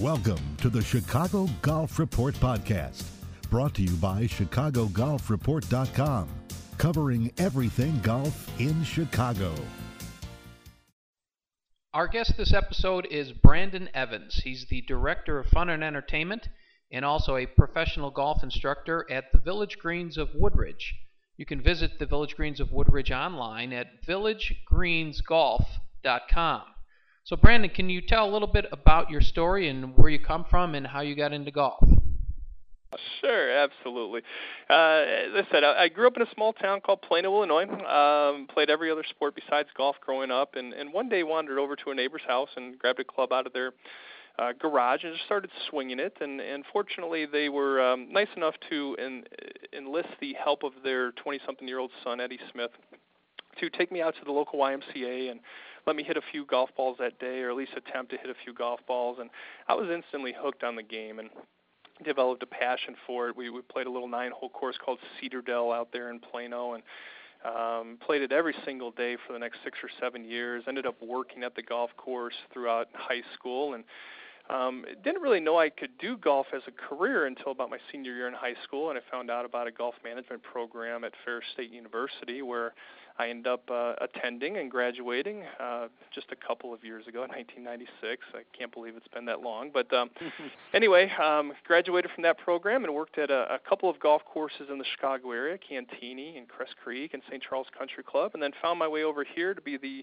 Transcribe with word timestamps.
Welcome 0.00 0.56
to 0.62 0.70
the 0.70 0.80
Chicago 0.80 1.46
Golf 1.60 1.98
Report 1.98 2.34
Podcast, 2.36 3.04
brought 3.50 3.74
to 3.74 3.82
you 3.82 3.94
by 3.96 4.22
ChicagoGolfReport.com, 4.22 6.28
covering 6.78 7.30
everything 7.36 8.00
golf 8.00 8.48
in 8.58 8.82
Chicago. 8.82 9.54
Our 11.92 12.08
guest 12.08 12.38
this 12.38 12.54
episode 12.54 13.08
is 13.10 13.32
Brandon 13.32 13.90
Evans. 13.92 14.40
He's 14.42 14.64
the 14.70 14.80
Director 14.80 15.38
of 15.38 15.48
Fun 15.48 15.68
and 15.68 15.84
Entertainment 15.84 16.48
and 16.90 17.04
also 17.04 17.36
a 17.36 17.44
professional 17.44 18.10
golf 18.10 18.42
instructor 18.42 19.04
at 19.10 19.30
the 19.32 19.38
Village 19.38 19.76
Greens 19.78 20.16
of 20.16 20.30
Woodridge. 20.34 20.94
You 21.36 21.44
can 21.44 21.60
visit 21.60 21.98
the 21.98 22.06
Village 22.06 22.36
Greens 22.36 22.60
of 22.60 22.72
Woodridge 22.72 23.10
online 23.10 23.74
at 23.74 24.02
villagegreensgolf.com. 24.08 26.62
So, 27.24 27.36
Brandon, 27.36 27.70
can 27.70 27.90
you 27.90 28.00
tell 28.00 28.28
a 28.28 28.32
little 28.32 28.48
bit 28.48 28.66
about 28.72 29.10
your 29.10 29.20
story 29.20 29.68
and 29.68 29.96
where 29.96 30.08
you 30.08 30.18
come 30.18 30.44
from 30.50 30.74
and 30.74 30.86
how 30.86 31.00
you 31.00 31.14
got 31.14 31.32
into 31.32 31.50
golf? 31.50 31.84
Sure, 33.20 33.50
absolutely. 33.52 34.22
Uh, 34.68 34.72
as 34.72 35.32
I 35.34 35.46
said, 35.52 35.62
I, 35.62 35.84
I 35.84 35.88
grew 35.88 36.08
up 36.08 36.16
in 36.16 36.22
a 36.22 36.34
small 36.34 36.52
town 36.52 36.80
called 36.80 37.02
Plano, 37.02 37.32
Illinois. 37.36 37.68
Um, 37.84 38.48
played 38.52 38.68
every 38.68 38.90
other 38.90 39.04
sport 39.08 39.36
besides 39.36 39.68
golf 39.76 39.96
growing 40.04 40.30
up, 40.30 40.56
and, 40.56 40.72
and 40.72 40.92
one 40.92 41.08
day 41.08 41.22
wandered 41.22 41.58
over 41.58 41.76
to 41.76 41.90
a 41.90 41.94
neighbor's 41.94 42.22
house 42.26 42.48
and 42.56 42.78
grabbed 42.78 42.98
a 42.98 43.04
club 43.04 43.32
out 43.32 43.46
of 43.46 43.52
their 43.52 43.72
uh, 44.40 44.52
garage 44.58 45.04
and 45.04 45.12
just 45.12 45.24
started 45.24 45.50
swinging 45.68 46.00
it. 46.00 46.16
And, 46.20 46.40
and 46.40 46.64
fortunately, 46.72 47.26
they 47.26 47.48
were 47.48 47.80
um, 47.80 48.10
nice 48.10 48.28
enough 48.36 48.54
to 48.70 48.96
en- 48.98 49.24
enlist 49.76 50.08
the 50.20 50.34
help 50.42 50.64
of 50.64 50.72
their 50.82 51.12
20-something-year-old 51.12 51.90
son, 52.02 52.20
Eddie 52.20 52.40
Smith, 52.52 52.70
to 53.60 53.70
take 53.70 53.92
me 53.92 54.00
out 54.02 54.14
to 54.18 54.24
the 54.24 54.32
local 54.32 54.58
YMCA 54.58 55.30
and 55.30 55.40
let 55.86 55.96
me 55.96 56.02
hit 56.02 56.16
a 56.16 56.22
few 56.32 56.44
golf 56.46 56.70
balls 56.76 56.96
that 56.98 57.18
day, 57.18 57.40
or 57.40 57.50
at 57.50 57.56
least 57.56 57.72
attempt 57.76 58.10
to 58.12 58.18
hit 58.18 58.30
a 58.30 58.34
few 58.44 58.52
golf 58.52 58.80
balls. 58.86 59.18
And 59.20 59.30
I 59.68 59.74
was 59.74 59.88
instantly 59.90 60.34
hooked 60.36 60.62
on 60.62 60.76
the 60.76 60.82
game 60.82 61.18
and 61.18 61.30
developed 62.04 62.42
a 62.42 62.46
passion 62.46 62.94
for 63.06 63.28
it. 63.28 63.36
We 63.36 63.50
we 63.50 63.60
played 63.62 63.86
a 63.86 63.90
little 63.90 64.08
nine-hole 64.08 64.50
course 64.50 64.76
called 64.84 64.98
Cedardell 65.20 65.74
out 65.74 65.88
there 65.92 66.10
in 66.10 66.20
Plano, 66.20 66.74
and 66.74 66.82
um, 67.44 67.98
played 68.04 68.22
it 68.22 68.32
every 68.32 68.54
single 68.64 68.90
day 68.90 69.16
for 69.26 69.32
the 69.32 69.38
next 69.38 69.58
six 69.64 69.78
or 69.82 69.88
seven 70.00 70.24
years. 70.24 70.64
Ended 70.66 70.86
up 70.86 70.96
working 71.02 71.42
at 71.42 71.54
the 71.54 71.62
golf 71.62 71.90
course 71.96 72.34
throughout 72.52 72.88
high 72.94 73.22
school, 73.34 73.74
and 73.74 73.84
um, 74.48 74.84
didn't 75.04 75.22
really 75.22 75.40
know 75.40 75.58
I 75.58 75.70
could 75.70 75.96
do 75.98 76.16
golf 76.16 76.46
as 76.54 76.62
a 76.66 76.72
career 76.72 77.26
until 77.26 77.52
about 77.52 77.70
my 77.70 77.78
senior 77.92 78.14
year 78.14 78.28
in 78.28 78.34
high 78.34 78.56
school, 78.64 78.90
and 78.90 78.98
I 78.98 79.02
found 79.10 79.30
out 79.30 79.44
about 79.44 79.66
a 79.66 79.72
golf 79.72 79.94
management 80.02 80.42
program 80.42 81.04
at 81.04 81.12
Ferris 81.24 81.44
State 81.52 81.70
University 81.72 82.42
where 82.42 82.74
I 83.20 83.28
ended 83.28 83.48
up 83.48 83.70
uh, 83.70 83.92
attending 84.00 84.56
and 84.56 84.70
graduating 84.70 85.42
uh, 85.60 85.88
just 86.10 86.28
a 86.32 86.36
couple 86.36 86.72
of 86.72 86.82
years 86.82 87.06
ago 87.06 87.22
in 87.22 87.28
1996. 87.28 88.22
I 88.32 88.40
can't 88.56 88.72
believe 88.72 88.96
it's 88.96 89.08
been 89.08 89.26
that 89.26 89.42
long. 89.42 89.70
But 89.74 89.92
um, 89.92 90.08
anyway, 90.74 91.12
um, 91.22 91.52
graduated 91.66 92.10
from 92.12 92.22
that 92.22 92.38
program 92.38 92.82
and 92.82 92.94
worked 92.94 93.18
at 93.18 93.30
a, 93.30 93.56
a 93.56 93.58
couple 93.58 93.90
of 93.90 94.00
golf 94.00 94.22
courses 94.24 94.68
in 94.70 94.78
the 94.78 94.86
Chicago 94.96 95.32
area, 95.32 95.58
Cantigny 95.58 96.38
and 96.38 96.48
Crest 96.48 96.76
Creek 96.82 97.12
and 97.12 97.22
St. 97.28 97.42
Charles 97.42 97.66
Country 97.78 98.02
Club, 98.02 98.30
and 98.32 98.42
then 98.42 98.52
found 98.62 98.78
my 98.78 98.88
way 98.88 99.04
over 99.04 99.22
here 99.22 99.52
to 99.52 99.60
be 99.60 99.76
the 99.76 100.02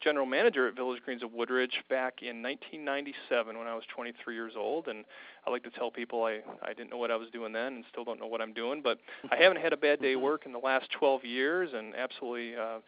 general 0.00 0.26
manager 0.26 0.68
at 0.68 0.76
Village 0.76 1.00
Greens 1.04 1.22
of 1.22 1.32
Woodridge 1.32 1.82
back 1.88 2.22
in 2.22 2.42
1997 2.42 3.58
when 3.58 3.66
I 3.66 3.74
was 3.74 3.84
23 3.94 4.34
years 4.34 4.52
old. 4.56 4.88
And 4.88 5.04
I 5.46 5.50
like 5.50 5.64
to 5.64 5.70
tell 5.70 5.90
people 5.90 6.24
I, 6.24 6.40
I 6.62 6.72
didn't 6.72 6.90
know 6.90 6.98
what 6.98 7.10
I 7.10 7.16
was 7.16 7.28
doing 7.30 7.52
then 7.52 7.74
and 7.74 7.84
still 7.90 8.04
don't 8.04 8.20
know 8.20 8.26
what 8.26 8.40
I'm 8.40 8.52
doing, 8.52 8.80
but 8.82 8.98
I 9.30 9.36
haven't 9.36 9.60
had 9.60 9.72
a 9.72 9.76
bad 9.76 10.00
day 10.00 10.16
work 10.16 10.46
in 10.46 10.52
the 10.52 10.58
last 10.58 10.90
12 10.92 11.24
years 11.24 11.70
and 11.74 11.94
absolutely 11.96 12.56
uh, 12.56 12.78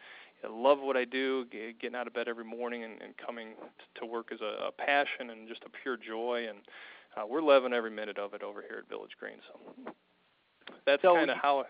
love 0.49 0.79
what 0.79 0.97
I 0.97 1.05
do, 1.05 1.45
getting 1.79 1.95
out 1.95 2.07
of 2.07 2.13
bed 2.13 2.27
every 2.27 2.45
morning 2.45 2.83
and, 2.83 3.01
and 3.01 3.13
coming 3.17 3.49
to 3.95 4.05
work 4.05 4.29
is 4.31 4.39
a, 4.41 4.67
a 4.67 4.71
passion 4.71 5.29
and 5.31 5.47
just 5.47 5.63
a 5.65 5.69
pure 5.83 5.97
joy. 5.97 6.45
And 6.49 6.59
uh, 7.17 7.27
we're 7.27 7.41
loving 7.41 7.73
every 7.73 7.91
minute 7.91 8.17
of 8.17 8.33
it 8.33 8.41
over 8.41 8.61
here 8.61 8.79
at 8.79 8.89
Village 8.89 9.11
Green. 9.19 9.37
So 9.51 9.93
that's 10.85 11.01
So 11.01 11.15
kind 11.15 11.29
of 11.29 11.37
how 11.37 11.65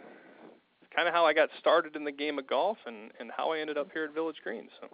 kind 0.95 1.08
of 1.08 1.14
how 1.14 1.26
I 1.26 1.33
got 1.33 1.50
started 1.59 1.95
in 1.95 2.03
the 2.03 2.11
game 2.11 2.37
of 2.37 2.48
golf 2.48 2.77
and 2.86 3.11
and 3.20 3.32
how 3.36 3.52
I 3.52 3.60
ended 3.60 3.77
up 3.77 3.87
here 3.92 4.04
at 4.05 4.14
Village 4.14 4.37
Green. 4.43 4.67
So 4.80 4.87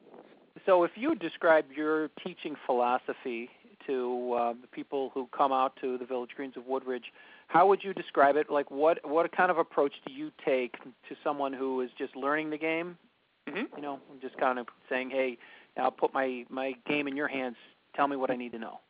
So, 0.67 0.83
if 0.83 0.91
you 0.95 1.09
would 1.09 1.19
describe 1.19 1.65
your 1.75 2.09
teaching 2.23 2.55
philosophy 2.65 3.49
to 3.87 4.33
uh, 4.33 4.53
the 4.61 4.67
people 4.67 5.11
who 5.13 5.27
come 5.35 5.53
out 5.53 5.77
to 5.81 5.97
the 5.97 6.05
Village 6.05 6.31
Greens 6.35 6.57
of 6.57 6.67
Woodridge, 6.67 7.05
how 7.47 7.67
would 7.67 7.83
you 7.83 7.93
describe 7.93 8.35
it? 8.35 8.51
Like, 8.51 8.69
what 8.69 8.99
what 9.09 9.31
kind 9.35 9.49
of 9.49 9.57
approach 9.57 9.93
do 10.05 10.13
you 10.13 10.29
take 10.45 10.73
to 10.83 11.15
someone 11.23 11.53
who 11.53 11.81
is 11.81 11.89
just 11.97 12.15
learning 12.15 12.49
the 12.51 12.57
game? 12.57 12.97
mhm. 13.49 13.67
You 13.75 13.81
know, 13.81 13.99
just 14.21 14.37
kind 14.37 14.59
of 14.59 14.67
saying, 14.89 15.09
"Hey, 15.09 15.37
I'll 15.77 15.89
put 15.91 16.13
my 16.13 16.45
my 16.49 16.73
game 16.85 17.07
in 17.07 17.15
your 17.15 17.29
hands. 17.29 17.55
Tell 17.95 18.07
me 18.07 18.17
what 18.17 18.29
I 18.29 18.35
need 18.35 18.51
to 18.51 18.59
know." 18.59 18.81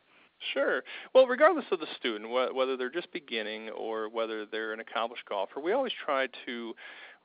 Sure. 0.52 0.84
Well, 1.14 1.26
regardless 1.26 1.64
of 1.72 1.80
the 1.80 1.86
student, 1.96 2.30
wh- 2.30 2.54
whether 2.54 2.76
they're 2.76 2.90
just 2.90 3.12
beginning 3.12 3.70
or 3.70 4.08
whether 4.08 4.46
they're 4.46 4.72
an 4.72 4.80
accomplished 4.80 5.24
golfer, 5.28 5.60
we 5.60 5.72
always 5.72 5.92
try 6.04 6.28
to 6.46 6.74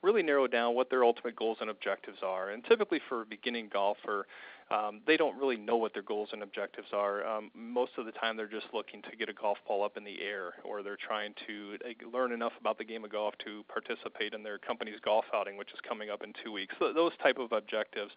really 0.04 0.22
narrow 0.22 0.46
down 0.46 0.74
what 0.74 0.90
their 0.90 1.02
ultimate 1.02 1.34
goals 1.34 1.58
and 1.60 1.70
objectives 1.70 2.18
are. 2.22 2.50
And 2.50 2.62
typically, 2.64 3.00
for 3.08 3.22
a 3.22 3.26
beginning 3.26 3.70
golfer, 3.72 4.26
um, 4.70 5.00
they 5.06 5.16
don't 5.16 5.38
really 5.38 5.56
know 5.56 5.76
what 5.76 5.92
their 5.92 6.02
goals 6.02 6.30
and 6.32 6.42
objectives 6.42 6.88
are. 6.92 7.26
Um, 7.26 7.50
most 7.54 7.92
of 7.98 8.06
the 8.06 8.12
time, 8.12 8.36
they're 8.36 8.46
just 8.46 8.66
looking 8.72 9.02
to 9.02 9.16
get 9.16 9.28
a 9.28 9.32
golf 9.32 9.58
ball 9.68 9.84
up 9.84 9.96
in 9.96 10.04
the 10.04 10.22
air, 10.22 10.54
or 10.64 10.82
they're 10.82 10.96
trying 10.96 11.34
to 11.46 11.76
learn 12.12 12.32
enough 12.32 12.52
about 12.60 12.78
the 12.78 12.84
game 12.84 13.04
of 13.04 13.12
golf 13.12 13.34
to 13.44 13.64
participate 13.68 14.32
in 14.32 14.42
their 14.42 14.58
company's 14.58 14.98
golf 15.04 15.24
outing, 15.34 15.56
which 15.56 15.68
is 15.72 15.78
coming 15.86 16.10
up 16.10 16.22
in 16.22 16.32
two 16.42 16.52
weeks. 16.52 16.74
So 16.78 16.92
those 16.92 17.12
type 17.22 17.38
of 17.38 17.52
objectives. 17.52 18.12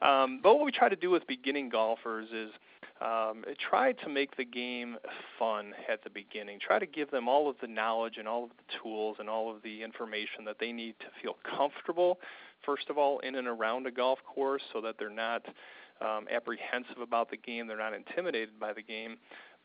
Um, 0.00 0.40
but 0.42 0.54
what 0.54 0.64
we 0.64 0.72
try 0.72 0.88
to 0.88 0.96
do 0.96 1.10
with 1.10 1.26
beginning 1.26 1.68
golfers 1.68 2.28
is 2.32 2.50
um, 3.00 3.44
try 3.58 3.92
to 3.92 4.08
make 4.08 4.36
the 4.36 4.44
game 4.44 4.96
fun 5.38 5.72
at 5.90 6.02
the 6.02 6.10
beginning. 6.10 6.58
Try 6.60 6.78
to 6.78 6.86
give 6.86 7.10
them 7.10 7.28
all 7.28 7.48
of 7.48 7.56
the 7.60 7.66
knowledge 7.66 8.14
and 8.18 8.26
all 8.26 8.44
of 8.44 8.50
the 8.50 8.78
tools 8.82 9.16
and 9.20 9.28
all 9.28 9.54
of 9.54 9.62
the 9.62 9.82
information 9.82 10.44
that 10.46 10.56
they 10.58 10.72
need 10.72 10.94
to 11.00 11.06
feel 11.22 11.36
comfortable, 11.56 12.18
first 12.64 12.90
of 12.90 12.98
all, 12.98 13.20
in 13.20 13.36
and 13.36 13.46
around 13.46 13.86
a 13.86 13.90
golf 13.90 14.18
course 14.24 14.62
so 14.72 14.80
that 14.80 14.96
they're 14.98 15.10
not 15.10 15.44
um, 16.00 16.26
apprehensive 16.34 16.98
about 17.02 17.30
the 17.30 17.36
game, 17.36 17.66
they're 17.66 17.76
not 17.76 17.94
intimidated 17.94 18.58
by 18.58 18.72
the 18.72 18.82
game. 18.82 19.16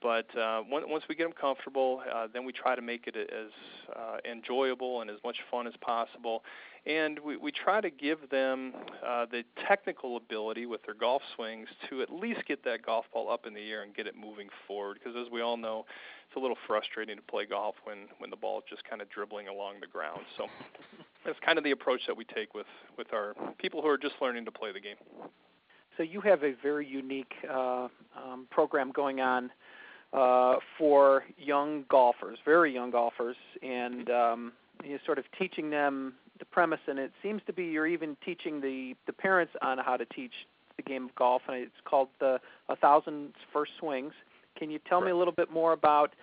But 0.03 0.27
uh, 0.37 0.61
on- 0.69 0.89
once 0.89 1.05
we 1.07 1.15
get 1.15 1.23
them 1.23 1.33
comfortable, 1.39 2.01
uh, 2.13 2.27
then 2.31 2.43
we 2.43 2.51
try 2.51 2.75
to 2.75 2.81
make 2.81 3.07
it 3.07 3.15
as 3.15 3.51
uh, 3.95 4.17
enjoyable 4.29 4.99
and 5.01 5.09
as 5.09 5.17
much 5.23 5.37
fun 5.49 5.65
as 5.65 5.73
possible. 5.79 6.43
And 6.85 7.17
we, 7.19 7.37
we 7.37 7.53
try 7.53 7.79
to 7.79 7.89
give 7.89 8.29
them 8.29 8.73
uh, 9.07 9.25
the 9.31 9.43
technical 9.65 10.17
ability 10.17 10.65
with 10.65 10.83
their 10.83 10.93
golf 10.93 11.21
swings 11.35 11.69
to 11.89 12.01
at 12.01 12.11
least 12.11 12.41
get 12.45 12.65
that 12.65 12.85
golf 12.85 13.05
ball 13.13 13.31
up 13.31 13.45
in 13.47 13.53
the 13.53 13.71
air 13.71 13.83
and 13.83 13.95
get 13.95 14.05
it 14.05 14.15
moving 14.17 14.49
forward. 14.67 14.99
Because 15.01 15.15
as 15.15 15.31
we 15.31 15.41
all 15.41 15.55
know, 15.55 15.85
it's 16.27 16.35
a 16.35 16.39
little 16.39 16.57
frustrating 16.67 17.15
to 17.15 17.21
play 17.21 17.45
golf 17.45 17.75
when, 17.85 17.99
when 18.17 18.29
the 18.29 18.35
ball 18.35 18.57
is 18.57 18.65
just 18.69 18.83
kind 18.83 19.01
of 19.01 19.09
dribbling 19.09 19.47
along 19.47 19.75
the 19.79 19.87
ground. 19.87 20.19
So 20.35 20.47
that's 21.25 21.39
kind 21.45 21.57
of 21.57 21.63
the 21.63 21.71
approach 21.71 22.01
that 22.07 22.17
we 22.17 22.25
take 22.25 22.53
with, 22.53 22.67
with 22.97 23.13
our 23.13 23.35
people 23.57 23.81
who 23.81 23.87
are 23.87 23.97
just 23.97 24.15
learning 24.21 24.43
to 24.43 24.51
play 24.51 24.73
the 24.73 24.81
game. 24.81 24.97
So 25.97 26.03
you 26.03 26.21
have 26.21 26.43
a 26.43 26.53
very 26.61 26.87
unique 26.87 27.33
uh, 27.49 27.87
um, 28.17 28.47
program 28.49 28.91
going 28.91 29.21
on 29.21 29.51
uh, 30.11 30.55
for 30.77 31.23
young 31.37 31.85
golfers, 31.89 32.37
very 32.45 32.73
young 32.73 32.91
golfers, 32.91 33.35
and 33.61 34.09
um, 34.09 34.51
you're 34.83 34.99
sort 35.05 35.19
of 35.19 35.25
teaching 35.37 35.69
them 35.69 36.13
the 36.39 36.45
premise. 36.45 36.79
And 36.87 36.99
it 36.99 37.11
seems 37.21 37.41
to 37.47 37.53
be 37.53 37.65
you're 37.65 37.87
even 37.87 38.17
teaching 38.23 38.61
the 38.61 38.95
the 39.07 39.13
parents 39.13 39.53
on 39.61 39.77
how 39.77 39.97
to 39.97 40.05
teach 40.05 40.33
the 40.77 40.83
game 40.83 41.05
of 41.05 41.15
golf, 41.15 41.41
and 41.47 41.57
it's 41.57 41.71
called 41.85 42.09
the 42.19 42.39
A 42.69 42.75
Thousand 42.75 43.33
First 43.51 43.71
Swings. 43.79 44.13
Can 44.57 44.69
you 44.69 44.79
tell 44.87 45.01
me 45.01 45.11
a 45.11 45.15
little 45.15 45.33
bit 45.33 45.51
more 45.51 45.73
about 45.73 46.13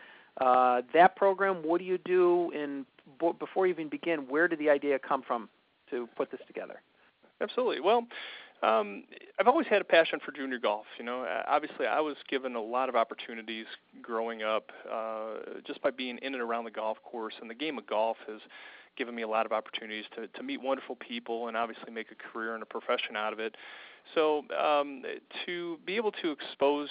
uh, 0.40 0.82
that 0.94 1.16
program? 1.16 1.56
What 1.64 1.78
do 1.78 1.84
you 1.84 1.98
do? 1.98 2.52
And 2.54 2.86
b- 3.20 3.32
before 3.38 3.66
you 3.66 3.72
even 3.72 3.88
begin, 3.88 4.20
where 4.28 4.48
did 4.48 4.58
the 4.58 4.70
idea 4.70 4.98
come 4.98 5.22
from 5.22 5.48
to 5.90 6.08
put 6.16 6.30
this 6.30 6.40
together? 6.46 6.80
Absolutely. 7.40 7.80
Well, 7.80 8.06
um, 8.62 9.04
I've 9.38 9.48
always 9.48 9.66
had 9.66 9.80
a 9.80 9.84
passion 9.84 10.18
for 10.24 10.32
junior 10.32 10.58
golf. 10.58 10.86
You 10.98 11.04
know, 11.04 11.22
Uh, 11.22 11.42
obviously, 11.46 11.86
I 11.86 12.00
was 12.00 12.16
given 12.28 12.54
a 12.56 12.62
lot 12.62 12.88
of 12.88 12.96
opportunities 12.96 13.66
growing 14.02 14.42
up 14.42 14.70
uh, 14.90 15.60
just 15.66 15.80
by 15.82 15.90
being 15.90 16.18
in 16.18 16.34
and 16.34 16.42
around 16.42 16.64
the 16.64 16.70
golf 16.70 16.98
course, 17.02 17.34
and 17.40 17.48
the 17.48 17.54
game 17.54 17.78
of 17.78 17.86
golf 17.86 18.18
has 18.26 18.40
given 18.96 19.14
me 19.14 19.22
a 19.22 19.28
lot 19.28 19.46
of 19.46 19.52
opportunities 19.52 20.04
to 20.14 20.26
to 20.28 20.42
meet 20.42 20.60
wonderful 20.60 20.96
people 20.96 21.48
and 21.48 21.56
obviously 21.56 21.90
make 21.92 22.08
a 22.10 22.14
career 22.14 22.54
and 22.54 22.62
a 22.62 22.66
profession 22.66 23.16
out 23.16 23.32
of 23.32 23.40
it. 23.40 23.56
So 24.14 24.44
um, 24.58 25.02
to 25.46 25.78
be 25.86 25.96
able 25.96 26.12
to 26.12 26.30
expose 26.30 26.88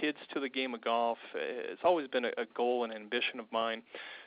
kids 0.00 0.18
to 0.34 0.40
the 0.40 0.48
game 0.48 0.74
of 0.74 0.82
golf, 0.82 1.18
it's 1.34 1.80
always 1.84 2.08
been 2.08 2.24
a, 2.24 2.32
a 2.38 2.46
goal 2.54 2.84
and 2.84 2.92
ambition 2.92 3.38
of 3.38 3.46
mine. 3.52 3.82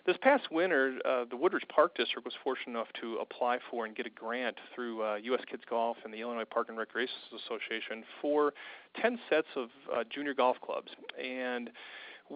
This 0.05 0.17
past 0.21 0.51
winter, 0.51 0.97
uh, 1.05 1.25
the 1.29 1.35
Woodridge 1.35 1.67
Park 1.67 1.95
District 1.95 2.25
was 2.25 2.33
fortunate 2.43 2.71
enough 2.71 2.87
to 3.01 3.17
apply 3.17 3.59
for 3.69 3.85
and 3.85 3.95
get 3.95 4.07
a 4.07 4.09
grant 4.09 4.57
through 4.73 5.03
uh, 5.03 5.15
U.S. 5.15 5.41
Kids 5.49 5.61
Golf 5.69 5.97
and 6.03 6.13
the 6.13 6.21
Illinois 6.21 6.45
Park 6.45 6.69
and 6.69 6.77
Recreation 6.77 7.15
Association 7.45 8.03
for 8.21 8.53
10 8.99 9.19
sets 9.29 9.47
of 9.55 9.69
uh, 9.95 10.03
junior 10.09 10.33
golf 10.33 10.57
clubs. 10.61 10.89
And 11.23 11.69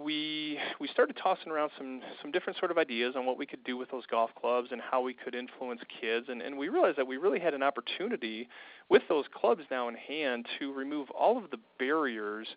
we 0.03 0.59
we 0.79 0.87
started 0.89 1.15
tossing 1.21 1.51
around 1.51 1.71
some 1.77 2.01
some 2.21 2.31
different 2.31 2.59
sort 2.59 2.71
of 2.71 2.77
ideas 2.77 3.13
on 3.15 3.25
what 3.25 3.37
we 3.37 3.45
could 3.45 3.63
do 3.63 3.77
with 3.77 3.89
those 3.91 4.05
golf 4.07 4.29
clubs 4.39 4.69
and 4.71 4.81
how 4.81 5.01
we 5.01 5.13
could 5.13 5.33
influence 5.33 5.79
kids 6.01 6.27
and 6.29 6.41
and 6.41 6.57
we 6.57 6.67
realized 6.67 6.97
that 6.97 7.07
we 7.07 7.17
really 7.17 7.39
had 7.39 7.53
an 7.53 7.63
opportunity 7.63 8.47
with 8.89 9.03
those 9.07 9.25
clubs 9.33 9.61
now 9.71 9.87
in 9.87 9.95
hand 9.95 10.45
to 10.59 10.73
remove 10.73 11.09
all 11.11 11.37
of 11.37 11.49
the 11.51 11.57
barriers 11.79 12.47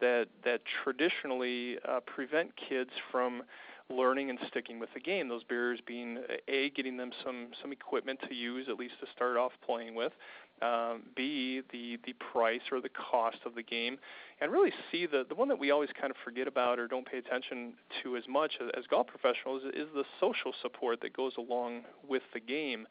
that 0.00 0.26
that 0.44 0.60
traditionally 0.84 1.78
uh, 1.88 2.00
prevent 2.00 2.50
kids 2.56 2.90
from 3.10 3.42
learning 3.90 4.30
and 4.30 4.38
sticking 4.48 4.78
with 4.78 4.88
the 4.94 5.00
game. 5.00 5.28
Those 5.28 5.44
barriers 5.44 5.80
being 5.86 6.18
a 6.48 6.70
getting 6.70 6.96
them 6.96 7.10
some 7.24 7.48
some 7.60 7.72
equipment 7.72 8.20
to 8.28 8.34
use 8.34 8.66
at 8.68 8.76
least 8.76 8.94
to 9.00 9.06
start 9.14 9.36
off 9.36 9.52
playing 9.64 9.94
with. 9.94 10.12
Um, 10.60 11.02
B 11.16 11.62
the 11.72 11.98
the 12.04 12.12
price 12.32 12.60
or 12.70 12.80
the 12.80 12.88
cost 12.90 13.38
of 13.44 13.56
the 13.56 13.62
game, 13.64 13.98
and 14.40 14.52
really 14.52 14.72
C 14.90 15.06
the 15.06 15.24
the 15.28 15.34
one 15.34 15.48
that 15.48 15.58
we 15.58 15.72
always 15.72 15.90
kind 15.98 16.10
of 16.10 16.16
forget 16.24 16.46
about 16.46 16.78
or 16.78 16.86
don't 16.86 17.04
pay 17.06 17.18
attention 17.18 17.74
to 18.02 18.16
as 18.16 18.22
much 18.28 18.52
as, 18.60 18.70
as 18.78 18.86
golf 18.86 19.08
professionals 19.08 19.62
is 19.74 19.88
the 19.94 20.04
social 20.20 20.52
support 20.62 21.00
that 21.00 21.16
goes 21.16 21.32
along 21.36 21.82
with 22.08 22.22
the 22.32 22.38
game. 22.38 22.86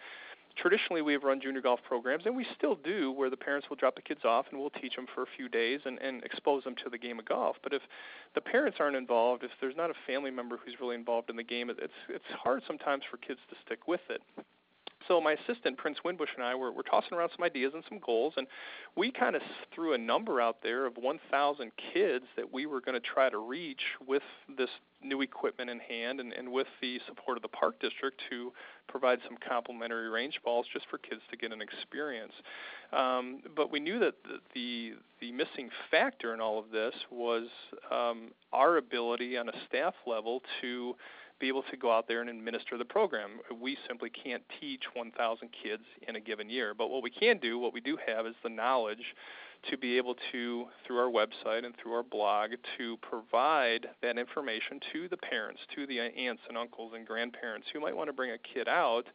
Traditionally 0.57 1.01
we've 1.01 1.23
run 1.23 1.39
junior 1.39 1.61
golf 1.61 1.79
programs 1.87 2.25
and 2.25 2.35
we 2.35 2.45
still 2.57 2.75
do 2.75 3.09
where 3.09 3.29
the 3.29 3.37
parents 3.37 3.69
will 3.69 3.77
drop 3.77 3.95
the 3.95 4.01
kids 4.01 4.25
off 4.25 4.47
and 4.51 4.59
we'll 4.59 4.69
teach 4.69 4.97
them 4.97 5.05
for 5.15 5.23
a 5.23 5.27
few 5.37 5.47
days 5.47 5.79
and, 5.85 5.97
and 6.01 6.25
expose 6.25 6.65
them 6.65 6.75
to 6.83 6.89
the 6.89 6.97
game 6.97 7.19
of 7.19 7.25
golf. 7.25 7.55
But 7.63 7.71
if 7.71 7.81
the 8.35 8.41
parents 8.41 8.79
aren't 8.81 8.97
involved 8.97 9.45
if 9.45 9.51
there's 9.61 9.77
not 9.77 9.89
a 9.89 9.93
family 10.05 10.31
member 10.31 10.57
who's 10.57 10.75
really 10.81 10.95
involved 10.95 11.29
in 11.29 11.37
the 11.37 11.43
game 11.43 11.69
it's 11.69 11.79
it's 12.09 12.25
hard 12.43 12.63
sometimes 12.67 13.03
for 13.09 13.15
kids 13.15 13.39
to 13.49 13.55
stick 13.65 13.87
with 13.87 14.01
it 14.09 14.21
so 15.07 15.19
my 15.21 15.33
assistant 15.33 15.77
Prince 15.77 15.97
Winbush 16.05 16.29
and 16.35 16.43
I 16.43 16.55
were, 16.55 16.71
were 16.71 16.83
tossing 16.83 17.17
around 17.17 17.31
some 17.35 17.43
ideas 17.43 17.71
and 17.73 17.83
some 17.89 17.99
goals, 17.99 18.33
and 18.37 18.47
we 18.95 19.11
kind 19.11 19.35
of 19.35 19.41
threw 19.73 19.93
a 19.93 19.97
number 19.97 20.41
out 20.41 20.57
there 20.63 20.85
of 20.85 20.97
1,000 20.97 21.71
kids 21.93 22.25
that 22.35 22.51
we 22.51 22.65
were 22.65 22.81
going 22.81 22.99
to 22.99 23.07
try 23.07 23.29
to 23.29 23.37
reach 23.37 23.81
with 24.05 24.23
this 24.57 24.69
new 25.03 25.21
equipment 25.21 25.69
in 25.69 25.79
hand, 25.79 26.19
and, 26.19 26.31
and 26.33 26.51
with 26.51 26.67
the 26.81 26.99
support 27.07 27.37
of 27.37 27.41
the 27.41 27.47
park 27.47 27.79
district 27.79 28.21
to 28.29 28.51
provide 28.87 29.19
some 29.27 29.37
complimentary 29.47 30.09
range 30.09 30.39
balls 30.43 30.65
just 30.71 30.85
for 30.89 30.97
kids 30.97 31.21
to 31.31 31.37
get 31.37 31.51
an 31.51 31.61
experience. 31.61 32.33
Um, 32.93 33.41
but 33.55 33.71
we 33.71 33.79
knew 33.79 33.99
that 33.99 34.15
the, 34.23 34.39
the 34.53 34.93
the 35.21 35.31
missing 35.31 35.69
factor 35.91 36.33
in 36.33 36.41
all 36.41 36.57
of 36.57 36.71
this 36.71 36.93
was 37.11 37.47
um, 37.91 38.31
our 38.51 38.77
ability 38.77 39.37
on 39.37 39.49
a 39.49 39.53
staff 39.67 39.93
level 40.07 40.41
to 40.61 40.95
be 41.41 41.47
able 41.47 41.63
to 41.63 41.75
go 41.75 41.91
out 41.91 42.07
there 42.07 42.21
and 42.21 42.29
administer 42.29 42.77
the 42.77 42.85
program. 42.85 43.31
We 43.59 43.77
simply 43.87 44.09
can't 44.09 44.43
teach 44.61 44.83
1,000 44.93 45.49
kids 45.63 45.83
in 46.07 46.15
a 46.15 46.19
given 46.19 46.49
year. 46.49 46.73
But 46.73 46.89
what 46.89 47.03
we 47.03 47.09
can 47.09 47.39
do, 47.39 47.57
what 47.59 47.73
we 47.73 47.81
do 47.81 47.97
have, 48.07 48.25
is 48.25 48.35
the 48.43 48.49
knowledge 48.49 49.15
to 49.69 49.77
be 49.77 49.97
able 49.97 50.15
to, 50.31 50.65
through 50.85 50.97
our 50.97 51.11
website 51.11 51.65
and 51.65 51.75
through 51.77 51.93
our 51.93 52.03
blog, 52.03 52.51
to 52.77 52.97
provide 52.97 53.87
that 54.01 54.17
information 54.17 54.79
to 54.93 55.07
the 55.09 55.17
parents, 55.17 55.61
to 55.75 55.85
the 55.85 55.99
aunts 55.99 56.43
and 56.47 56.57
uncles 56.57 56.93
and 56.95 57.05
grandparents 57.05 57.67
who 57.73 57.79
might 57.79 57.95
want 57.95 58.07
to 58.07 58.13
bring 58.13 58.31
a 58.31 58.37
kid 58.37 58.67
out 58.67 59.05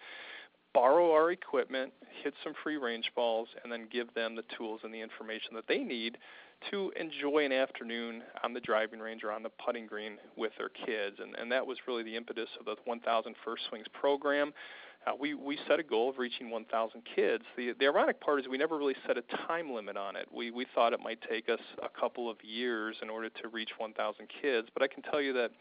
borrow 0.76 1.11
our 1.11 1.31
equipment, 1.31 1.90
hit 2.23 2.34
some 2.44 2.52
free 2.62 2.76
range 2.76 3.11
balls, 3.17 3.49
and 3.62 3.73
then 3.73 3.88
give 3.90 4.12
them 4.12 4.37
the 4.37 4.44
tools 4.58 4.81
and 4.84 4.93
the 4.93 5.00
information 5.00 5.55
that 5.55 5.67
they 5.67 5.78
need 5.78 6.19
to 6.70 6.93
enjoy 7.00 7.46
an 7.46 7.52
afternoon 7.52 8.23
on 8.44 8.52
the 8.52 8.61
driving 8.61 9.00
range 9.00 9.25
or 9.25 9.32
on 9.32 9.43
the 9.43 9.49
putting 9.64 9.87
green 9.87 10.19
with 10.37 10.52
their 10.58 10.69
kids. 10.69 11.17
And, 11.19 11.34
and 11.37 11.50
that 11.50 11.67
was 11.67 11.78
really 11.88 12.02
the 12.02 12.14
impetus 12.14 12.50
of 12.61 12.67
the 12.67 12.76
1000 12.84 13.34
First 13.43 13.62
Swings 13.70 13.87
program. 13.99 14.52
Uh, 15.06 15.12
we, 15.19 15.32
we 15.32 15.58
set 15.67 15.81
a 15.81 15.82
goal 15.82 16.11
of 16.11 16.19
reaching 16.19 16.50
1,000 16.50 17.02
kids. 17.14 17.44
The, 17.56 17.73
the 17.78 17.87
ironic 17.87 18.20
part 18.20 18.40
is 18.40 18.46
we 18.46 18.58
never 18.58 18.76
really 18.76 18.96
set 19.06 19.17
a 19.17 19.23
time 19.46 19.73
limit 19.73 19.96
on 19.96 20.14
it. 20.14 20.28
We, 20.31 20.50
we 20.50 20.67
thought 20.75 20.93
it 20.93 21.00
might 21.00 21.20
take 21.31 21.49
us 21.49 21.61
a 21.82 21.88
couple 21.88 22.28
of 22.28 22.37
years 22.43 22.96
in 23.00 23.08
order 23.08 23.31
to 23.31 23.49
reach 23.49 23.70
1,000 23.78 24.26
kids, 24.43 24.69
but 24.75 24.82
I 24.82 24.88
can 24.88 25.02
tell 25.02 25.23
you 25.23 25.32
that 25.34 25.52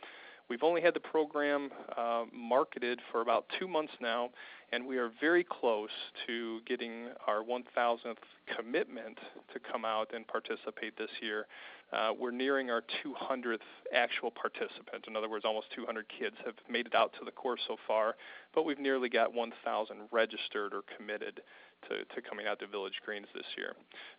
We've 0.50 0.64
only 0.64 0.82
had 0.82 0.94
the 0.94 1.00
program 1.00 1.72
uh, 1.98 2.26
marketed 2.32 3.00
for 3.12 3.22
about 3.22 3.46
two 3.60 3.68
months 3.68 3.94
now, 4.00 4.30
and 4.72 4.86
we 4.86 4.98
are 4.98 5.12
very 5.22 5.44
close 5.44 5.90
to 6.28 6.60
getting 6.68 7.10
our 7.28 7.44
1,000th 7.44 8.16
commitment 8.56 9.18
to 9.54 9.60
come 9.60 9.86
out 9.86 10.12
and 10.14 10.28
participate 10.28 10.98
this 10.98 11.10
year. 11.22 11.46
Uh, 11.94 12.12
we're 12.18 12.32
nearing 12.32 12.70
our 12.70 12.82
200th 13.04 13.60
actual 13.94 14.32
participant. 14.32 15.06
In 15.08 15.16
other 15.16 15.30
words, 15.30 15.46
almost 15.46 15.68
200 15.76 16.06
kids 16.20 16.36
have 16.46 16.56
made 16.70 16.88
it 16.88 16.96
out 16.96 17.14
to 17.20 17.26
the 17.26 17.32
course 17.32 17.62
so 17.68 17.78
far, 17.88 18.16
but 18.54 18.66
we've 18.66 18.80
nearly 18.80 19.08
got 19.08 19.34
1,000 19.34 19.98
registered 20.12 20.74
or 20.74 20.82
committed 20.98 21.42
to, 21.90 22.04
to 22.16 22.28
coming 22.28 22.48
out 22.48 22.60
to 22.60 22.68
Village 22.68 23.00
Greens 23.06 23.28
this 23.36 23.46
year. 23.56 23.74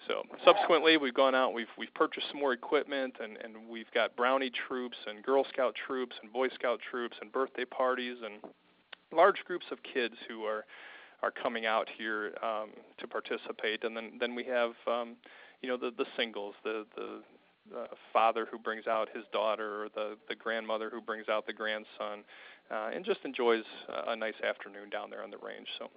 So 0.07 0.23
subsequently, 0.45 0.97
we've 0.97 1.15
gone 1.15 1.35
out, 1.35 1.53
we've 1.53 1.67
we've 1.77 1.93
purchased 1.95 2.27
some 2.31 2.39
more 2.39 2.53
equipment, 2.53 3.17
and 3.21 3.37
and 3.39 3.69
we've 3.69 3.91
got 3.93 4.15
brownie 4.15 4.53
troops 4.69 4.97
and 5.07 5.23
Girl 5.25 5.45
Scout 5.53 5.75
troops 5.87 6.15
and 6.23 6.33
Boy 6.33 6.49
Scout 6.51 6.81
troops 6.91 7.17
and 7.21 7.33
birthday 7.33 7.65
parties 7.65 8.19
and 8.25 8.53
large 9.13 9.45
groups 9.45 9.67
of 9.71 9.79
kids 9.83 10.15
who 10.29 10.45
are 10.45 10.65
are 11.23 11.31
coming 11.31 11.65
out 11.65 11.89
here 11.97 12.35
um, 12.43 12.71
to 12.99 13.07
participate. 13.09 13.85
And 13.85 13.97
then 13.97 14.13
then 14.21 14.35
we 14.35 14.45
have 14.45 14.73
um, 14.87 15.17
you 15.63 15.69
know 15.69 15.77
the 15.77 15.91
the 15.97 16.07
singles, 16.17 16.55
the 16.65 16.87
the 16.97 17.23
the 17.71 17.87
father 18.13 18.47
who 18.51 18.59
brings 18.59 18.87
out 18.87 19.09
his 19.15 19.25
daughter 19.33 19.85
or 19.85 19.89
the 19.95 20.17
the 20.29 20.35
grandmother 20.35 20.91
who 20.91 21.01
brings 21.01 21.29
out 21.29 21.47
the 21.47 21.53
grandson 21.53 22.25
uh, 22.71 22.91
and 22.95 23.05
just 23.05 23.21
enjoys 23.25 23.65
a 24.07 24.15
nice 24.15 24.41
afternoon 24.49 24.89
down 24.89 25.11
there 25.11 25.23
on 25.25 25.33
the 25.33 25.39
range 25.39 25.67
so 25.77 25.91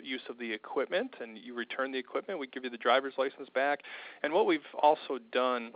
use 0.00 0.22
of 0.28 0.38
the 0.38 0.52
equipment 0.52 1.14
and 1.20 1.38
you 1.38 1.54
return 1.54 1.92
the 1.92 1.98
equipment, 1.98 2.38
we 2.38 2.46
give 2.46 2.64
you 2.64 2.70
the 2.70 2.76
driver's 2.76 3.14
license 3.18 3.48
back. 3.54 3.80
And 4.22 4.32
what 4.32 4.46
we've 4.46 4.60
also 4.80 5.18
done 5.32 5.72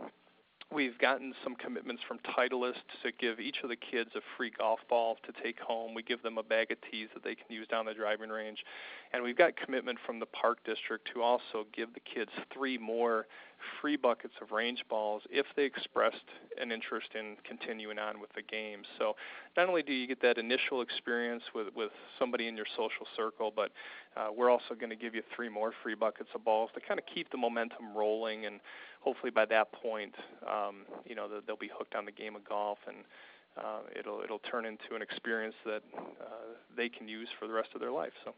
We've 0.75 0.99
gotten 0.99 1.33
some 1.45 1.55
commitments 1.55 2.03
from 2.09 2.19
Titleist 2.19 2.83
to 3.05 3.13
give 3.21 3.39
each 3.39 3.59
of 3.63 3.69
the 3.69 3.77
kids 3.77 4.11
a 4.17 4.21
free 4.37 4.51
golf 4.51 4.81
ball 4.91 5.17
to 5.25 5.33
take 5.43 5.61
home. 5.61 5.95
We 5.95 6.03
give 6.03 6.23
them 6.25 6.39
a 6.39 6.43
bag 6.43 6.73
of 6.73 6.79
tees 6.91 7.09
that 7.15 7.23
they 7.23 7.37
can 7.37 7.47
use 7.49 7.69
down 7.69 7.87
the 7.87 7.95
driving 7.95 8.31
range. 8.31 8.65
And 9.13 9.23
we've 9.23 9.39
got 9.39 9.57
commitment 9.57 9.99
from 10.05 10.19
the 10.19 10.27
park 10.27 10.59
district 10.65 11.09
to 11.15 11.23
also 11.23 11.67
give 11.73 11.95
the 11.95 12.01
kids 12.01 12.33
three 12.53 12.79
more 12.79 13.27
free 13.81 13.97
buckets 13.97 14.35
of 14.43 14.51
range 14.51 14.85
balls 14.91 15.23
if 15.31 15.47
they 15.55 15.65
expressed 15.65 16.17
an 16.61 16.73
interest 16.73 17.09
in 17.15 17.37
continuing 17.45 17.99
on 17.99 18.21
with 18.21 18.33
the 18.35 18.43
game. 18.43 18.83
So 18.99 19.15
not 19.57 19.69
only 19.69 19.85
do 19.85 19.93
you 19.93 20.09
get 20.09 20.21
that 20.23 20.37
initial 20.37 20.83
experience 20.83 21.45
with, 21.55 21.69
with 21.75 21.93
somebody 22.19 22.49
in 22.49 22.57
your 22.57 22.67
social 22.77 23.07
circle, 23.17 23.53
but 23.55 23.71
uh, 24.17 24.29
we're 24.37 24.51
also 24.51 24.75
going 24.79 24.91
to 24.91 24.97
give 24.97 25.15
you 25.15 25.23
three 25.35 25.49
more 25.49 25.73
free 25.83 25.95
buckets 25.95 26.31
of 26.35 26.45
balls 26.45 26.71
to 26.75 26.81
kind 26.81 26.99
of 26.99 27.07
keep 27.13 27.31
the 27.31 27.39
momentum 27.39 27.97
rolling 27.97 28.47
and 28.47 28.61
hopefully 29.07 29.31
by 29.31 29.45
that 29.47 29.71
point, 29.71 30.17
um, 30.51 30.85
you 31.07 31.15
know, 31.15 31.29
they'll 31.47 31.57
be 31.57 31.71
hooked 31.73 31.95
on 31.95 32.05
the 32.05 32.11
game 32.11 32.35
of 32.35 32.45
golf 32.45 32.79
and 32.89 32.97
uh, 33.57 33.79
it'll 33.99 34.21
it'll 34.21 34.41
turn 34.41 34.67
into 34.67 34.97
an 34.97 35.01
experience 35.01 35.55
that 35.65 35.83
uh, 35.97 36.25
they 36.77 36.89
can 36.89 37.09
use 37.09 37.29
for 37.39 37.47
the 37.47 37.55
rest 37.55 37.69
of 37.75 37.81
their 37.81 37.93
life. 37.93 38.13
So. 38.25 38.35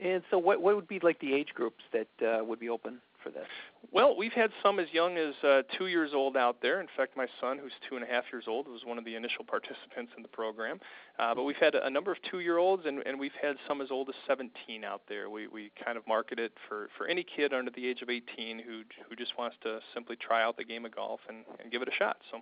And 0.00 0.22
so, 0.30 0.38
what 0.38 0.62
what 0.62 0.76
would 0.76 0.86
be 0.86 1.00
like 1.02 1.18
the 1.18 1.34
age 1.34 1.48
groups 1.52 1.82
that 1.92 2.08
uh, 2.24 2.44
would 2.44 2.60
be 2.60 2.68
open 2.68 3.00
for 3.28 3.38
this? 3.38 3.48
Well, 3.92 4.16
we've 4.16 4.32
had 4.32 4.50
some 4.62 4.78
as 4.78 4.88
young 4.92 5.16
as 5.16 5.34
uh, 5.44 5.62
two 5.76 5.86
years 5.86 6.10
old 6.14 6.36
out 6.36 6.60
there. 6.60 6.80
In 6.80 6.88
fact, 6.96 7.16
my 7.16 7.26
son, 7.40 7.58
who's 7.58 7.72
two 7.88 7.96
and 7.96 8.04
a 8.04 8.08
half 8.08 8.24
years 8.32 8.44
old, 8.48 8.66
was 8.66 8.82
one 8.84 8.98
of 8.98 9.04
the 9.04 9.14
initial 9.14 9.44
participants 9.44 10.12
in 10.16 10.22
the 10.22 10.28
program. 10.28 10.80
Uh, 11.18 11.34
but 11.34 11.44
we've 11.44 11.56
had 11.56 11.74
a 11.74 11.88
number 11.88 12.10
of 12.10 12.18
two-year-olds, 12.30 12.84
and, 12.86 13.02
and 13.06 13.18
we've 13.18 13.36
had 13.40 13.56
some 13.66 13.80
as 13.80 13.90
old 13.90 14.08
as 14.08 14.14
17 14.26 14.84
out 14.84 15.02
there. 15.08 15.30
We 15.30 15.46
we 15.46 15.70
kind 15.84 15.96
of 15.96 16.06
market 16.06 16.38
it 16.38 16.52
for 16.68 16.88
for 16.96 17.06
any 17.06 17.24
kid 17.24 17.52
under 17.52 17.70
the 17.70 17.86
age 17.86 18.02
of 18.02 18.10
18 18.10 18.58
who 18.58 18.82
who 19.08 19.16
just 19.16 19.38
wants 19.38 19.56
to 19.62 19.80
simply 19.94 20.16
try 20.16 20.42
out 20.42 20.56
the 20.56 20.64
game 20.64 20.84
of 20.84 20.94
golf 20.94 21.20
and, 21.28 21.44
and 21.62 21.70
give 21.70 21.82
it 21.82 21.88
a 21.88 21.92
shot. 21.92 22.18
So. 22.30 22.40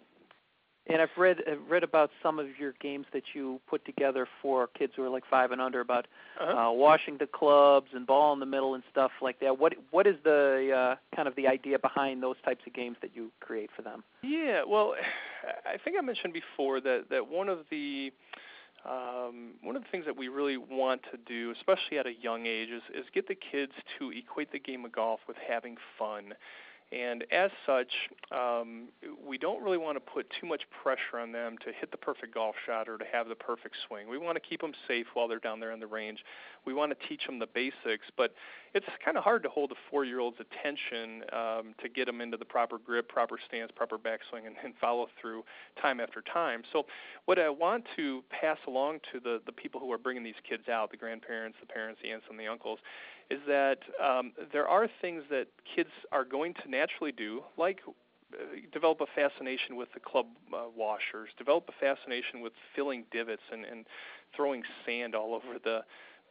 And 0.89 1.03
I've 1.03 1.09
read 1.17 1.39
I've 1.51 1.69
read 1.69 1.83
about 1.83 2.11
some 2.23 2.39
of 2.39 2.47
your 2.61 2.73
games 2.81 3.07
that 3.13 3.25
you 3.35 3.61
put 3.69 3.85
together 3.85 4.29
for 4.41 4.69
kids 4.69 4.93
who 4.95 5.03
are 5.03 5.09
like 5.09 5.25
five 5.29 5.51
and 5.51 5.61
under 5.61 5.81
about 5.81 6.07
Uh-huh. 6.41 6.69
uh, 6.69 6.73
washing 6.73 7.17
the 7.19 7.27
clubs 7.27 7.89
and 7.93 8.07
ball 8.07 8.33
in 8.33 8.41
the 8.41 8.47
middle 8.47 8.75
and 8.75 8.85
stuff 8.91 9.11
like 9.21 9.41
that. 9.41 9.59
What 9.59 9.75
what 9.91 10.07
is 10.07 10.17
the 10.23 10.71
uh, 11.01 11.17
kind 11.17 11.27
of 11.27 11.35
the 11.35 11.49
idea 11.49 11.79
behind 11.79 12.23
those 12.23 12.37
types 12.45 12.63
of 12.67 12.73
games 12.73 12.97
that 13.03 13.11
you 13.17 13.31
create 13.41 13.71
for 13.75 13.83
them? 13.83 14.05
Yeah, 14.23 14.63
well, 14.67 14.95
I 15.67 15.77
think 15.83 15.97
I 15.99 16.03
mentioned 16.03 16.33
before 16.33 16.81
that 16.83 17.07
that 17.11 17.27
one 17.29 17.49
of 17.49 17.61
the 17.71 18.13
um, 18.85 19.55
one 19.63 19.75
of 19.75 19.83
the 19.83 19.89
things 19.91 20.05
that 20.05 20.17
we 20.17 20.29
really 20.29 20.57
want 20.57 21.03
to 21.11 21.19
do, 21.27 21.51
especially 21.59 21.99
at 21.99 22.07
a 22.07 22.13
young 22.21 22.47
age, 22.47 22.69
is, 22.69 22.83
is 22.95 23.05
get 23.13 23.27
the 23.27 23.35
kids 23.35 23.73
to 23.99 24.13
equate 24.13 24.53
the 24.53 24.61
game 24.61 24.85
of 24.85 24.93
golf 24.93 25.19
with 25.27 25.37
having 25.49 25.77
fun. 25.99 26.35
And 26.93 27.25
as 27.33 27.51
such, 27.67 27.91
um, 28.31 28.89
we 29.27 29.39
don't 29.39 29.61
really 29.61 29.79
want 29.79 29.97
to 29.97 30.01
put 30.01 30.27
too 30.41 30.47
much 30.47 30.63
pressure 30.83 31.19
on 31.19 31.33
them 31.33 31.57
to 31.65 31.73
hit 31.73 31.91
the 31.91 31.97
perfect 31.97 32.33
golf 32.33 32.55
shot 32.65 32.89
or 32.89 32.97
to 32.97 33.05
have 33.11 33.29
the 33.29 33.35
perfect 33.35 33.75
swing. 33.89 34.09
We 34.09 34.19
want 34.19 34.37
to 34.37 34.41
keep 34.41 34.61
them 34.61 34.73
safe 34.87 35.07
while 35.15 35.27
they're 35.27 35.41
down 35.41 35.59
there 35.59 35.73
on 35.73 35.81
the 35.81 35.87
range. 35.89 36.21
We 36.65 36.75
want 36.75 36.97
to 36.97 37.09
teach 37.09 37.27
them 37.27 37.41
the 37.41 37.49
basics, 37.49 38.07
but 38.17 38.35
it's 38.73 38.87
kind 39.05 39.17
of 39.17 39.25
hard 39.25 39.43
to 39.43 39.49
hold 39.49 39.73
a 39.73 39.75
four-year-old's 39.91 40.39
attention 40.39 41.23
um, 41.33 41.75
to 41.83 41.89
get 41.89 42.07
them 42.07 42.21
into 42.21 42.37
the 42.37 42.45
proper 42.45 42.79
grip, 42.79 43.09
proper 43.09 43.37
stance, 43.49 43.73
proper 43.75 43.99
backswing, 43.99 44.47
and, 44.47 44.55
and 44.63 44.75
follow 44.81 45.09
through 45.21 45.45
time 45.81 45.99
after 45.99 46.23
time. 46.23 46.63
So, 46.73 46.87
what 47.25 47.39
I 47.39 47.49
want 47.49 47.85
to 47.97 48.23
pass 48.31 48.59
along 48.67 49.01
to 49.13 49.19
the 49.19 49.41
the 49.45 49.53
people 49.53 49.81
who 49.81 49.91
are 49.93 49.99
bringing 49.99 50.23
these 50.23 50.35
kids 50.49 50.69
out, 50.69 50.91
the 50.91 50.97
grandparents, 50.97 51.59
the 51.61 51.67
parents, 51.67 52.01
the 52.03 52.11
aunts, 52.11 52.27
and 52.29 52.39
the 52.39 52.47
uncles, 52.47 52.79
is 53.31 53.41
that 53.49 53.79
um, 54.03 54.33
there 54.53 54.69
are 54.69 54.89
things 55.01 55.23
that 55.31 55.49
kids 55.75 55.91
are 56.13 56.25
going 56.25 56.55
to 56.55 56.71
naturally 56.77 57.13
do, 57.13 57.43
like 57.57 57.81
uh, 57.87 58.37
develop 58.73 59.01
a 59.01 59.07
fascination 59.15 59.77
with 59.77 59.89
the 59.95 60.01
club 60.01 60.27
uh, 60.53 60.65
washers, 60.77 61.31
develop 61.39 61.69
a 61.69 61.73
fascination 61.81 62.41
with 62.41 62.53
filling 62.75 63.05
divots 63.13 63.43
and, 63.53 63.65
and 63.65 63.87
throwing 64.35 64.63
sand 64.85 65.15
all 65.15 65.35
over 65.35 65.59
the 65.63 65.81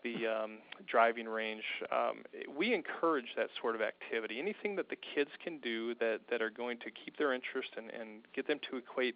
the 0.03 0.27
um, 0.27 0.59
driving 0.85 1.25
range. 1.27 1.63
Um, 1.91 2.23
we 2.55 2.75
encourage 2.75 3.29
that 3.37 3.47
sort 3.59 3.73
of 3.73 3.81
activity. 3.81 4.39
Anything 4.39 4.75
that 4.75 4.89
the 4.89 4.95
kids 4.95 5.31
can 5.43 5.57
do 5.57 5.95
that 5.95 6.19
that 6.29 6.43
are 6.43 6.51
going 6.51 6.77
to 6.79 6.91
keep 6.91 7.17
their 7.17 7.33
interest 7.33 7.69
and, 7.75 7.89
and 7.89 8.21
get 8.35 8.47
them 8.47 8.59
to 8.69 8.77
equate 8.77 9.15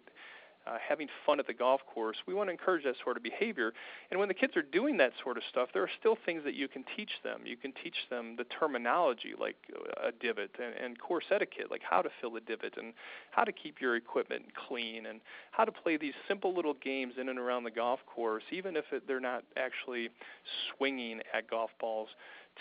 uh, 0.70 0.78
having 0.86 1.08
fun 1.26 1.40
at 1.40 1.46
the 1.46 1.54
golf 1.54 1.80
course, 1.92 2.16
we 2.26 2.34
want 2.34 2.48
to 2.48 2.52
encourage 2.52 2.84
that 2.84 2.94
sort 3.02 3.16
of 3.16 3.22
behavior. 3.22 3.72
And 4.10 4.20
when 4.20 4.28
the 4.28 4.34
kids 4.34 4.56
are 4.56 4.62
doing 4.62 4.96
that 4.98 5.12
sort 5.22 5.36
of 5.36 5.42
stuff, 5.50 5.70
there 5.72 5.82
are 5.82 5.90
still 5.98 6.16
things 6.24 6.42
that 6.44 6.54
you 6.54 6.68
can 6.68 6.84
teach 6.96 7.10
them. 7.24 7.40
You 7.44 7.56
can 7.56 7.72
teach 7.82 7.96
them 8.08 8.36
the 8.36 8.44
terminology 8.44 9.34
like 9.38 9.56
a 10.02 10.12
divot 10.12 10.50
and, 10.62 10.74
and 10.74 10.98
course 10.98 11.24
etiquette, 11.30 11.70
like 11.70 11.82
how 11.88 12.02
to 12.02 12.10
fill 12.20 12.36
a 12.36 12.40
divot 12.40 12.74
and 12.76 12.92
how 13.30 13.44
to 13.44 13.52
keep 13.52 13.80
your 13.80 13.96
equipment 13.96 14.44
clean 14.68 15.06
and 15.06 15.20
how 15.50 15.64
to 15.64 15.72
play 15.72 15.96
these 15.96 16.14
simple 16.28 16.54
little 16.54 16.74
games 16.74 17.14
in 17.20 17.28
and 17.28 17.38
around 17.38 17.64
the 17.64 17.70
golf 17.70 18.00
course, 18.06 18.44
even 18.52 18.76
if 18.76 18.84
it, 18.92 19.06
they're 19.06 19.20
not 19.20 19.44
actually 19.56 20.10
swinging 20.76 21.20
at 21.34 21.50
golf 21.50 21.70
balls 21.80 22.08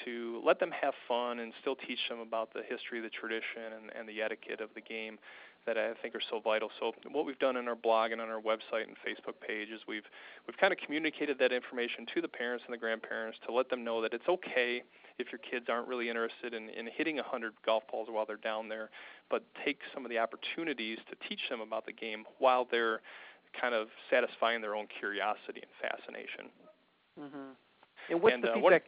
to 0.06 0.42
let 0.46 0.60
them 0.60 0.72
have 0.72 0.94
fun 1.08 1.40
and 1.40 1.52
still 1.62 1.76
teach 1.76 2.00
them 2.10 2.20
about 2.20 2.54
the 2.54 2.62
history, 2.68 3.02
the 3.02 3.10
tradition, 3.10 3.74
and, 3.76 3.92
and 3.98 4.08
the 4.08 4.22
etiquette 4.22 4.62
of 4.62 4.70
the 4.76 4.82
game 4.82 5.18
that 5.66 5.78
I 5.78 5.94
think 6.02 6.16
are 6.16 6.22
so 6.30 6.40
vital. 6.40 6.70
So 6.80 6.94
what 7.12 7.26
we've 7.26 7.38
done 7.40 7.58
in 7.58 7.68
our 7.68 7.76
blog 7.76 8.12
and 8.12 8.20
on 8.22 8.30
our 8.30 8.42
website 8.42 8.88
and 8.88 8.96
Facebook 9.06 9.36
page 9.46 9.70
is 9.70 9.82
we've 9.88 10.04
we've 10.48 10.58
kind 10.58 10.74
of 10.74 10.80
communicated 10.80 11.38
that 11.40 11.52
information 11.52 12.06
to 12.16 12.22
the 12.22 12.28
parents 12.28 12.64
and 12.66 12.74
the 12.74 12.78
grandparents 12.78 13.38
to 13.46 13.54
let 13.54 13.70
them 13.70 13.84
know 13.84 14.02
that 14.02 14.14
it's 14.14 14.28
okay 14.28 14.84
if 15.18 15.32
your 15.32 15.40
kids 15.40 15.66
aren't 15.70 15.88
really 15.88 16.10
interested 16.10 16.54
in, 16.54 16.70
in 16.70 16.88
hitting 16.96 17.18
100 17.18 17.54
golf 17.66 17.84
balls 17.92 18.08
while 18.10 18.26
they're 18.26 18.38
down 18.38 18.70
there, 18.70 18.90
but 19.30 19.44
take 19.66 19.80
some 19.94 20.06
of 20.06 20.10
the 20.10 20.18
opportunities 20.18 20.98
to 21.10 21.28
teach 21.28 21.42
them 21.50 21.60
about 21.62 21.86
the 21.86 21.92
game 21.94 22.24
while 22.40 22.66
they're 22.72 23.02
kind 23.60 23.76
of 23.76 23.90
satisfying 24.10 24.62
their 24.62 24.76
own 24.76 24.88
curiosity 24.88 25.62
and 25.62 25.72
fascination. 25.92 26.50
Mm-hmm. 27.20 27.52
And 28.10 28.22
what's 28.22 28.34
And, 28.34 28.44
the 28.44 28.54
uh, 28.54 28.60
what- 28.60 28.72
feedback? 28.74 28.86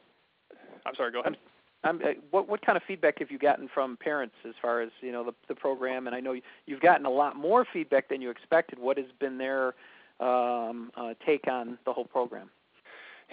I'm 0.86 0.96
sorry, 0.96 1.12
go 1.12 1.20
ahead. 1.20 1.34
Um, 1.34 1.40
uh, 1.84 1.94
what 2.30 2.48
what 2.48 2.64
kind 2.66 2.78
of 2.78 2.84
feedback 2.88 3.20
have 3.20 3.32
you 3.32 3.40
gotten 3.40 3.68
from 3.74 3.98
parents 3.98 4.36
as 4.48 4.54
far 4.62 4.82
as 4.82 4.90
you 5.02 5.12
know 5.12 5.24
the 5.24 5.34
the 5.48 5.56
program? 5.56 6.08
And 6.08 6.16
I 6.16 6.20
know 6.20 6.34
you- 6.34 6.42
you've 6.66 6.82
gotten 6.82 7.06
a 7.06 7.10
lot 7.10 7.36
more 7.36 7.66
feedback 7.74 8.08
than 8.10 8.22
you 8.22 8.30
expected. 8.30 8.78
What 8.80 8.98
has 8.98 9.08
been 9.20 9.38
their 9.38 9.74
um, 10.20 10.92
uh, 10.96 11.16
take 11.26 11.48
on 11.48 11.78
the 11.86 11.94
whole 11.94 12.06
program? 12.06 12.50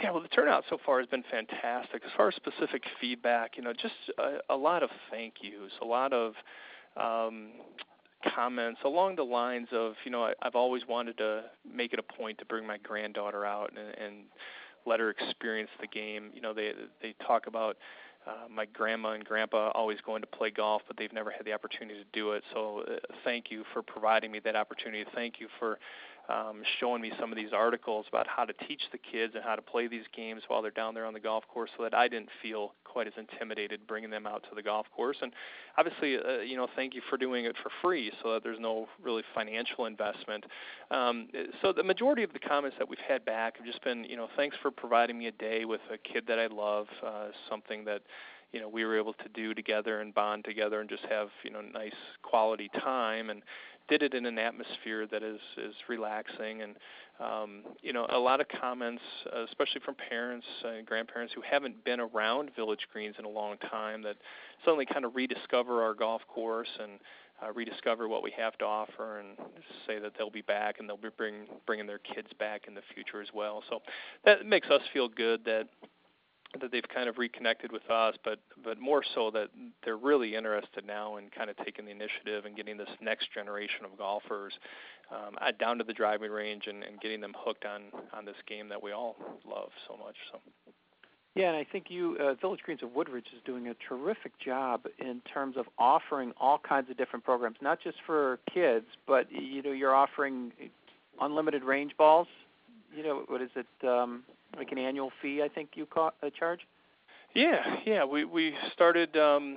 Yeah, 0.03 0.13
well, 0.13 0.23
the 0.23 0.29
turnout 0.29 0.65
so 0.71 0.79
far 0.87 1.01
has 1.01 1.09
been 1.09 1.25
fantastic. 1.31 2.03
As 2.05 2.13
far 2.17 2.29
as 2.29 2.35
specific 2.37 2.85
feedback, 3.01 3.57
you 3.57 3.63
know, 3.65 3.73
just 3.73 3.95
a, 4.19 4.39
a 4.49 4.57
lot 4.57 4.83
of 4.83 4.91
thank 5.11 5.35
yous, 5.43 5.73
a 5.83 5.85
lot 5.85 6.13
of 6.13 6.35
um, 6.97 7.49
comments 8.35 8.81
along 8.85 9.17
the 9.17 9.25
lines 9.25 9.69
of, 9.73 9.95
you 10.05 10.11
know, 10.13 10.25
I, 10.25 10.35
I've 10.41 10.55
always 10.55 10.87
wanted 10.89 11.19
to 11.19 11.45
make 11.69 11.93
it 11.93 11.99
a 11.99 12.03
point 12.03 12.39
to 12.39 12.45
bring 12.45 12.65
my 12.65 12.79
granddaughter 12.79 13.45
out 13.45 13.73
and, 13.77 13.89
and 13.99 14.25
let 14.87 15.01
her 15.01 15.11
experience 15.11 15.71
the 15.81 15.89
game. 15.89 16.31
You 16.33 16.41
know, 16.41 16.55
they 16.55 16.73
they 17.03 17.15
talk 17.27 17.47
about 17.47 17.77
uh, 18.29 18.49
my 18.51 18.67
grandma 18.67 19.13
and 19.13 19.25
grandpa 19.25 19.71
always 19.75 20.01
going 20.01 20.21
to 20.21 20.27
play 20.27 20.51
golf, 20.51 20.83
but 20.87 20.97
they've 20.97 21.13
never 21.13 21.31
had 21.31 21.45
the 21.45 21.53
opportunity 21.53 21.99
to 21.99 22.07
do 22.13 22.33
it. 22.33 22.45
So, 22.53 22.85
uh, 22.87 22.97
thank 23.25 23.51
you 23.51 23.65
for 23.73 23.83
providing 23.83 24.31
me 24.31 24.39
that 24.41 24.57
opportunity. 24.57 25.05
Thank 25.15 25.41
you 25.41 25.49
for 25.59 25.79
um, 26.29 26.63
showing 26.79 27.01
me 27.01 27.11
some 27.19 27.33
of 27.33 27.37
these 27.37 27.53
articles 27.55 28.07
about 28.09 28.27
how 28.27 28.45
to 28.45 28.53
teach 28.67 28.83
the 28.93 28.99
kids 28.99 29.35
and 29.35 29.43
how 29.43 29.57
to 29.57 29.63
play 29.63 29.89
these 29.89 30.05
games 30.15 30.43
while 30.49 30.61
they're 30.61 30.71
down 30.71 30.95
there 30.95 31.07
on 31.07 31.15
the 31.15 31.21
golf 31.21 31.45
course, 31.49 31.71
so 31.77 31.83
that 31.83 31.95
I 31.95 32.07
didn't 32.09 32.29
feel 32.43 32.75
quite 32.85 33.07
as 33.07 33.15
intimidated 33.17 33.87
bringing 33.87 34.11
them 34.11 34.27
out 34.27 34.43
to 34.51 34.55
the 34.55 34.63
golf 34.63 34.87
course. 34.95 35.17
And 35.23 35.33
obviously, 35.79 36.17
uh, 36.17 36.41
you 36.41 36.57
know, 36.57 36.69
thank 36.77 36.95
you 36.95 37.01
for 37.09 37.17
doing 37.17 37.47
it 37.47 37.57
for 37.63 37.71
free, 37.81 38.13
so 38.23 38.35
that 38.35 38.43
there's 38.43 38.61
no 38.61 38.89
really 39.03 39.23
financial 39.35 39.87
investment. 39.87 40.45
Um, 40.91 41.29
so 41.63 41.73
the 41.73 41.83
majority 41.83 42.23
of 42.23 42.33
the 42.33 42.41
comments 42.41 42.77
that 42.79 42.89
we've 42.89 42.99
had 43.07 43.25
back 43.25 43.57
have 43.57 43.67
just 43.67 43.83
been, 43.83 44.05
you 44.05 44.17
know, 44.17 44.29
thanks 44.37 44.57
for 44.61 44.71
providing 44.71 45.19
me 45.19 45.29
a 45.29 45.33
day 45.33 45.65
with 45.65 45.81
a 45.93 45.97
kid 45.97 46.25
that 46.29 46.39
I 46.39 46.47
love, 46.47 46.87
uh, 47.05 47.29
something 47.49 47.85
that 47.87 48.03
you 48.53 48.61
know 48.61 48.69
we 48.69 48.85
were 48.85 48.99
able 48.99 49.13
to 49.13 49.29
do 49.35 49.55
together 49.55 50.01
and 50.01 50.15
bond 50.15 50.45
together 50.45 50.81
and 50.81 50.89
just 50.89 51.05
have 51.11 51.29
you 51.45 51.51
know 51.51 51.61
nice 51.61 51.93
quality 52.23 52.71
time 52.81 53.31
and 53.31 53.43
did 53.89 54.03
it 54.03 54.15
in 54.15 54.27
an 54.27 54.39
atmosphere 54.39 55.07
that 55.07 55.23
is 55.23 55.41
is 55.57 55.75
relaxing. 55.89 56.63
And 56.63 56.77
um, 57.21 57.63
you 57.83 57.93
know 57.93 58.07
a 58.09 58.19
lot 58.19 58.41
of 58.41 58.47
comments 58.61 59.03
uh, 59.35 59.45
especially 59.45 59.81
from 59.85 59.97
parents 60.09 60.47
and 60.65 60.87
grandparents 60.87 61.33
who 61.35 61.43
haven't 61.43 61.85
been 61.85 62.01
around 62.01 62.51
village 62.55 62.87
greens 62.93 63.17
in 63.19 63.25
a 63.25 63.29
long 63.29 63.57
time 63.71 64.03
that 64.03 64.17
suddenly 64.65 64.87
kind 64.87 65.05
of 65.05 65.15
rediscover 65.15 65.83
our 65.83 65.95
golf 65.95 66.23
course 66.29 66.69
and 66.81 66.93
uh, 67.43 67.53
rediscover 67.53 68.09
what 68.09 68.23
we 68.23 68.33
have 68.37 68.57
to 68.59 68.65
offer 68.65 69.21
and 69.21 69.37
say 69.87 69.99
that 69.99 70.13
they'll 70.17 70.31
be 70.31 70.43
back 70.43 70.77
and 70.79 70.89
they'll 70.89 70.97
be 70.97 71.09
bring, 71.17 71.47
bringing 71.67 71.87
their 71.87 71.99
kids 71.99 72.29
back 72.39 72.63
in 72.67 72.75
the 72.75 72.83
future 72.95 73.21
as 73.21 73.29
well. 73.33 73.63
So 73.69 73.81
that 74.25 74.47
makes 74.47 74.69
us 74.69 74.81
feel 74.93 75.09
good 75.09 75.45
that 75.45 75.69
that 76.61 76.73
they've 76.73 76.89
kind 76.95 77.09
of 77.09 77.19
reconnected 77.19 77.73
with 77.73 77.89
us, 77.91 78.15
but 78.25 78.39
but 78.65 78.81
more 78.81 79.03
so 79.15 79.31
that 79.31 79.49
they're 79.85 79.97
really 79.97 80.35
interested 80.35 80.87
now 80.87 81.17
in 81.17 81.29
kind 81.31 81.51
of 81.51 81.57
taking 81.59 81.85
the 81.85 81.91
initiative 81.91 82.47
and 82.47 82.57
getting 82.57 82.77
this 82.77 82.89
next 83.01 83.33
generation 83.33 83.85
of 83.85 83.97
golfers 83.99 84.55
um, 85.11 85.37
down 85.61 85.79
to 85.79 85.85
the 85.85 85.93
driving 85.93 86.31
range 86.31 86.67
and, 86.67 86.83
and 86.83 87.01
getting 87.01 87.21
them 87.21 87.35
hooked 87.37 87.65
on 87.65 87.83
on 88.13 88.25
this 88.25 88.37
game 88.47 88.69
that 88.69 88.83
we 88.83 88.93
all 88.93 89.17
love 89.47 89.71
so 89.87 89.97
much. 89.97 90.17
So. 90.33 90.41
Yeah, 91.35 91.51
and 91.51 91.57
I 91.57 91.65
think 91.71 91.85
you, 91.89 92.17
uh, 92.19 92.35
Village 92.35 92.61
Greens 92.65 92.83
of 92.83 92.93
Woodridge, 92.97 93.27
is 93.33 93.41
doing 93.45 93.69
a 93.69 93.75
terrific 93.89 94.33
job 94.45 94.87
in 94.99 95.21
terms 95.33 95.57
of 95.57 95.67
offering 95.79 96.33
all 96.41 96.59
kinds 96.59 96.91
of 96.91 96.97
different 96.97 97.25
programs, 97.25 97.59
not 97.61 97.79
just 97.81 97.99
for 98.07 98.41
kids, 98.53 98.87
but 99.07 99.31
you 99.31 99.63
know, 99.63 99.71
you're 99.71 99.95
offering 99.95 100.51
unlimited 101.21 101.63
range 101.63 101.93
balls. 101.97 102.27
You 102.93 103.05
know, 103.05 103.25
what 103.29 103.41
is 103.41 103.51
it? 103.55 103.87
Um, 103.87 104.25
like 104.59 104.73
an 104.73 104.79
annual 104.79 105.11
fee, 105.23 105.43
I 105.43 105.49
think 105.49 105.71
you 105.75 105.87
ca- 105.87 106.11
uh, 106.23 106.31
charge. 106.37 106.61
Yeah, 107.35 107.77
yeah. 107.85 108.05
We 108.05 108.25
we 108.25 108.55
started. 108.73 109.17
Um, 109.17 109.57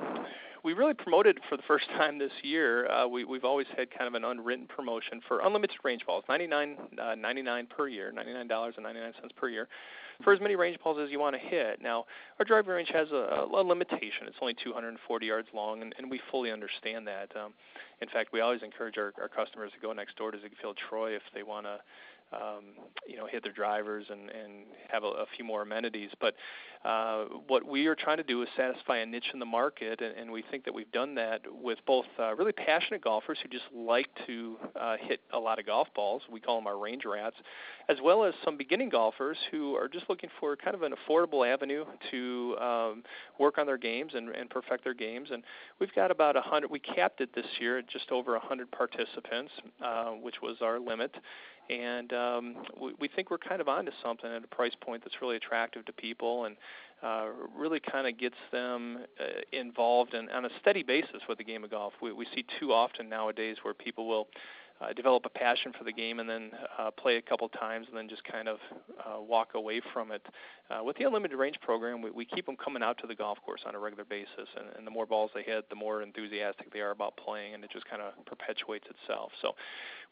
we 0.64 0.74
really 0.74 0.94
promoted 0.94 1.40
for 1.50 1.58
the 1.58 1.64
first 1.68 1.88
time 1.98 2.20
this 2.20 2.32
year. 2.44 2.90
Uh, 2.90 3.08
we 3.08 3.24
we've 3.24 3.46
always 3.46 3.68
had 3.76 3.90
kind 3.92 4.08
of 4.08 4.14
an 4.14 4.24
unwritten 4.24 4.68
promotion 4.68 5.22
for 5.28 5.40
unlimited 5.40 5.78
range 5.84 6.06
balls, 6.06 6.24
ninety 6.30 6.48
nine 6.48 6.78
uh, 7.02 7.16
ninety 7.16 7.42
nine 7.42 7.68
per 7.68 7.88
year, 7.88 8.12
ninety 8.12 8.34
nine 8.34 8.48
dollars 8.48 8.76
and 8.78 8.84
ninety 8.84 9.00
nine 9.00 9.14
cents 9.20 9.34
per 9.36 9.50
year, 9.50 9.68
for 10.24 10.34
as 10.34 10.40
many 10.40 10.56
range 10.56 10.78
balls 10.84 10.98
as 11.04 11.10
you 11.10 11.20
want 11.20 11.36
to 11.36 11.40
hit. 11.40 11.82
Now, 11.82 12.06
our 12.40 12.46
driving 12.46 12.72
range 12.72 12.90
has 12.94 13.10
a, 13.12 13.48
a 13.52 13.64
limitation. 13.64 14.28
It's 14.28 14.38
only 14.42 14.56
240 14.64 15.26
yards 15.26 15.48
long, 15.54 15.82
and, 15.82 15.96
and 15.98 16.10
we 16.10 16.20
fully 16.30 16.52
understand 16.52 17.08
that. 17.08 17.32
Um, 17.36 17.54
in 18.02 18.10
fact, 18.10 18.34
we 18.34 18.42
always 18.42 18.62
encourage 18.64 18.98
our, 18.98 19.14
our 19.20 19.30
customers 19.30 19.72
to 19.74 19.80
go 19.80 19.94
next 19.94 20.18
door 20.18 20.32
to 20.32 20.40
Ziegfeld 20.42 20.78
Troy 20.90 21.16
if 21.16 21.22
they 21.34 21.44
want 21.44 21.66
to 21.66 21.80
um, 22.34 22.66
you 23.08 23.18
know, 23.18 23.28
hit 23.28 23.44
their 23.44 23.52
drivers 23.52 24.06
and, 24.10 24.30
and 24.30 24.66
have 24.90 25.04
a, 25.04 25.08
a 25.08 25.26
few 25.36 25.46
more 25.46 25.62
amenities. 25.62 26.10
But 26.20 26.36
uh, 26.84 27.26
what 27.48 27.66
we 27.66 27.86
are 27.88 27.96
trying 27.96 28.18
to 28.18 28.24
do 28.24 28.42
is 28.42 28.50
satisfy 28.58 28.98
a 28.98 29.06
niche 29.06 29.30
in 29.34 29.40
the 29.40 29.46
market, 29.46 30.02
and, 30.02 30.18
and 30.18 30.32
we 30.32 30.44
think 30.50 30.66
that 30.66 30.74
we've 30.74 30.92
done 30.92 31.14
that 31.16 31.42
with 31.52 31.78
both 31.86 32.06
uh, 32.20 32.36
really 32.36 32.54
passionate 32.54 33.04
golfers 33.04 33.38
who 33.44 33.50
just 33.50 33.66
like 33.76 34.08
to 34.26 34.58
uh, 34.80 34.96
hit 35.00 35.22
a 35.34 35.40
lot 35.40 35.60
of 35.60 35.66
golf 35.66 35.88
balls. 35.94 36.24
We 36.32 36.40
call 36.40 36.58
them 36.58 36.68
our 36.68 36.78
range 36.78 37.04
rats, 37.06 37.36
as 37.88 37.98
well 38.04 38.24
as 38.24 38.34
some 38.44 38.58
beginning 38.58 38.90
golfers 38.90 39.38
who 39.52 39.76
are 39.76 39.88
just 39.88 40.10
looking 40.10 40.30
for 40.40 40.56
kind 40.56 40.76
of 40.76 40.82
an 40.82 40.94
affordable 40.94 41.48
avenue 41.48 41.86
to 42.10 42.58
um, 42.60 43.04
work 43.40 43.58
on 43.58 43.68
their 43.68 43.78
games 43.78 44.14
and, 44.16 44.30
and 44.30 44.50
perfect 44.50 44.84
their 44.84 44.94
games. 44.96 45.30
And 45.32 45.44
we've 45.80 45.94
got 45.94 46.10
about 46.10 46.36
a 46.36 46.42
hundred. 46.42 46.72
We 46.72 46.80
capped 46.80 47.22
it 47.22 47.30
this 47.36 47.46
year 47.60 47.80
at 47.80 47.88
just 47.88 48.12
over 48.12 48.32
100 48.34 48.72
participants, 48.72 49.52
uh, 49.84 50.12
which 50.12 50.42
was 50.42 50.58
our 50.62 50.80
limit. 50.80 51.16
And 51.72 52.12
um, 52.12 52.56
we, 52.80 52.94
we 53.00 53.08
think 53.08 53.32
we're 53.32 53.38
kind 53.38 53.62
of 53.62 53.70
onto 53.70 53.92
something 54.04 54.30
at 54.30 54.44
a 54.44 54.48
price 54.48 54.74
point 54.82 55.04
that's 55.04 55.16
really 55.22 55.38
attractive 55.38 55.86
to 55.86 55.94
people 55.94 56.46
and 56.46 56.58
uh, 57.02 57.28
really 57.58 57.80
kind 57.80 58.08
of 58.08 58.20
gets 58.20 58.36
them 58.52 59.00
uh, 59.20 59.24
involved 59.58 60.14
and 60.14 60.30
on 60.32 60.46
a 60.46 60.50
steady 60.60 60.84
basis 60.84 61.22
with 61.30 61.38
the 61.38 61.44
game 61.44 61.64
of 61.64 61.72
golf. 61.72 61.94
We, 62.02 62.12
we 62.12 62.28
see 62.36 62.46
too 62.60 62.74
often 62.74 63.08
nowadays 63.08 63.58
where 63.64 63.74
people 63.74 64.08
will 64.08 64.28
uh, 64.82 64.94
develop 64.94 65.26
a 65.26 65.30
passion 65.30 65.72
for 65.78 65.84
the 65.84 65.92
game 65.92 66.20
and 66.20 66.30
then 66.30 66.52
uh, 66.80 66.90
play 66.92 67.18
a 67.18 67.22
couple 67.22 67.48
times 67.50 67.88
and 67.88 67.98
then 67.98 68.10
just 68.10 68.24
kind 68.24 68.48
of 68.48 68.58
uh, 69.00 69.22
walk 69.22 69.50
away 69.56 69.82
from 69.94 70.12
it. 70.12 70.26
Uh, 70.70 70.84
with 70.84 70.98
the 70.98 71.04
unlimited 71.04 71.38
range 71.38 71.58
program, 71.62 72.02
we, 72.02 72.10
we 72.10 72.26
keep 72.26 72.46
them 72.46 72.56
coming 72.56 72.82
out 72.82 72.98
to 72.98 73.08
the 73.08 73.16
golf 73.16 73.38
course 73.46 73.62
on 73.66 73.76
a 73.76 73.80
regular 73.80 74.06
basis, 74.06 74.48
and, 74.58 74.66
and 74.78 74.88
the 74.88 74.92
more 74.92 75.06
balls 75.06 75.30
they 75.36 75.44
hit, 75.44 75.70
the 75.70 75.76
more 75.76 76.02
enthusiastic 76.02 76.72
they 76.74 76.80
are 76.80 76.92
about 76.92 77.16
playing, 77.18 77.54
and 77.54 77.64
it 77.64 77.70
just 77.72 77.88
kind 77.90 78.02
of 78.02 78.14
perpetuates 78.26 78.88
itself. 78.90 79.32
So 79.42 79.54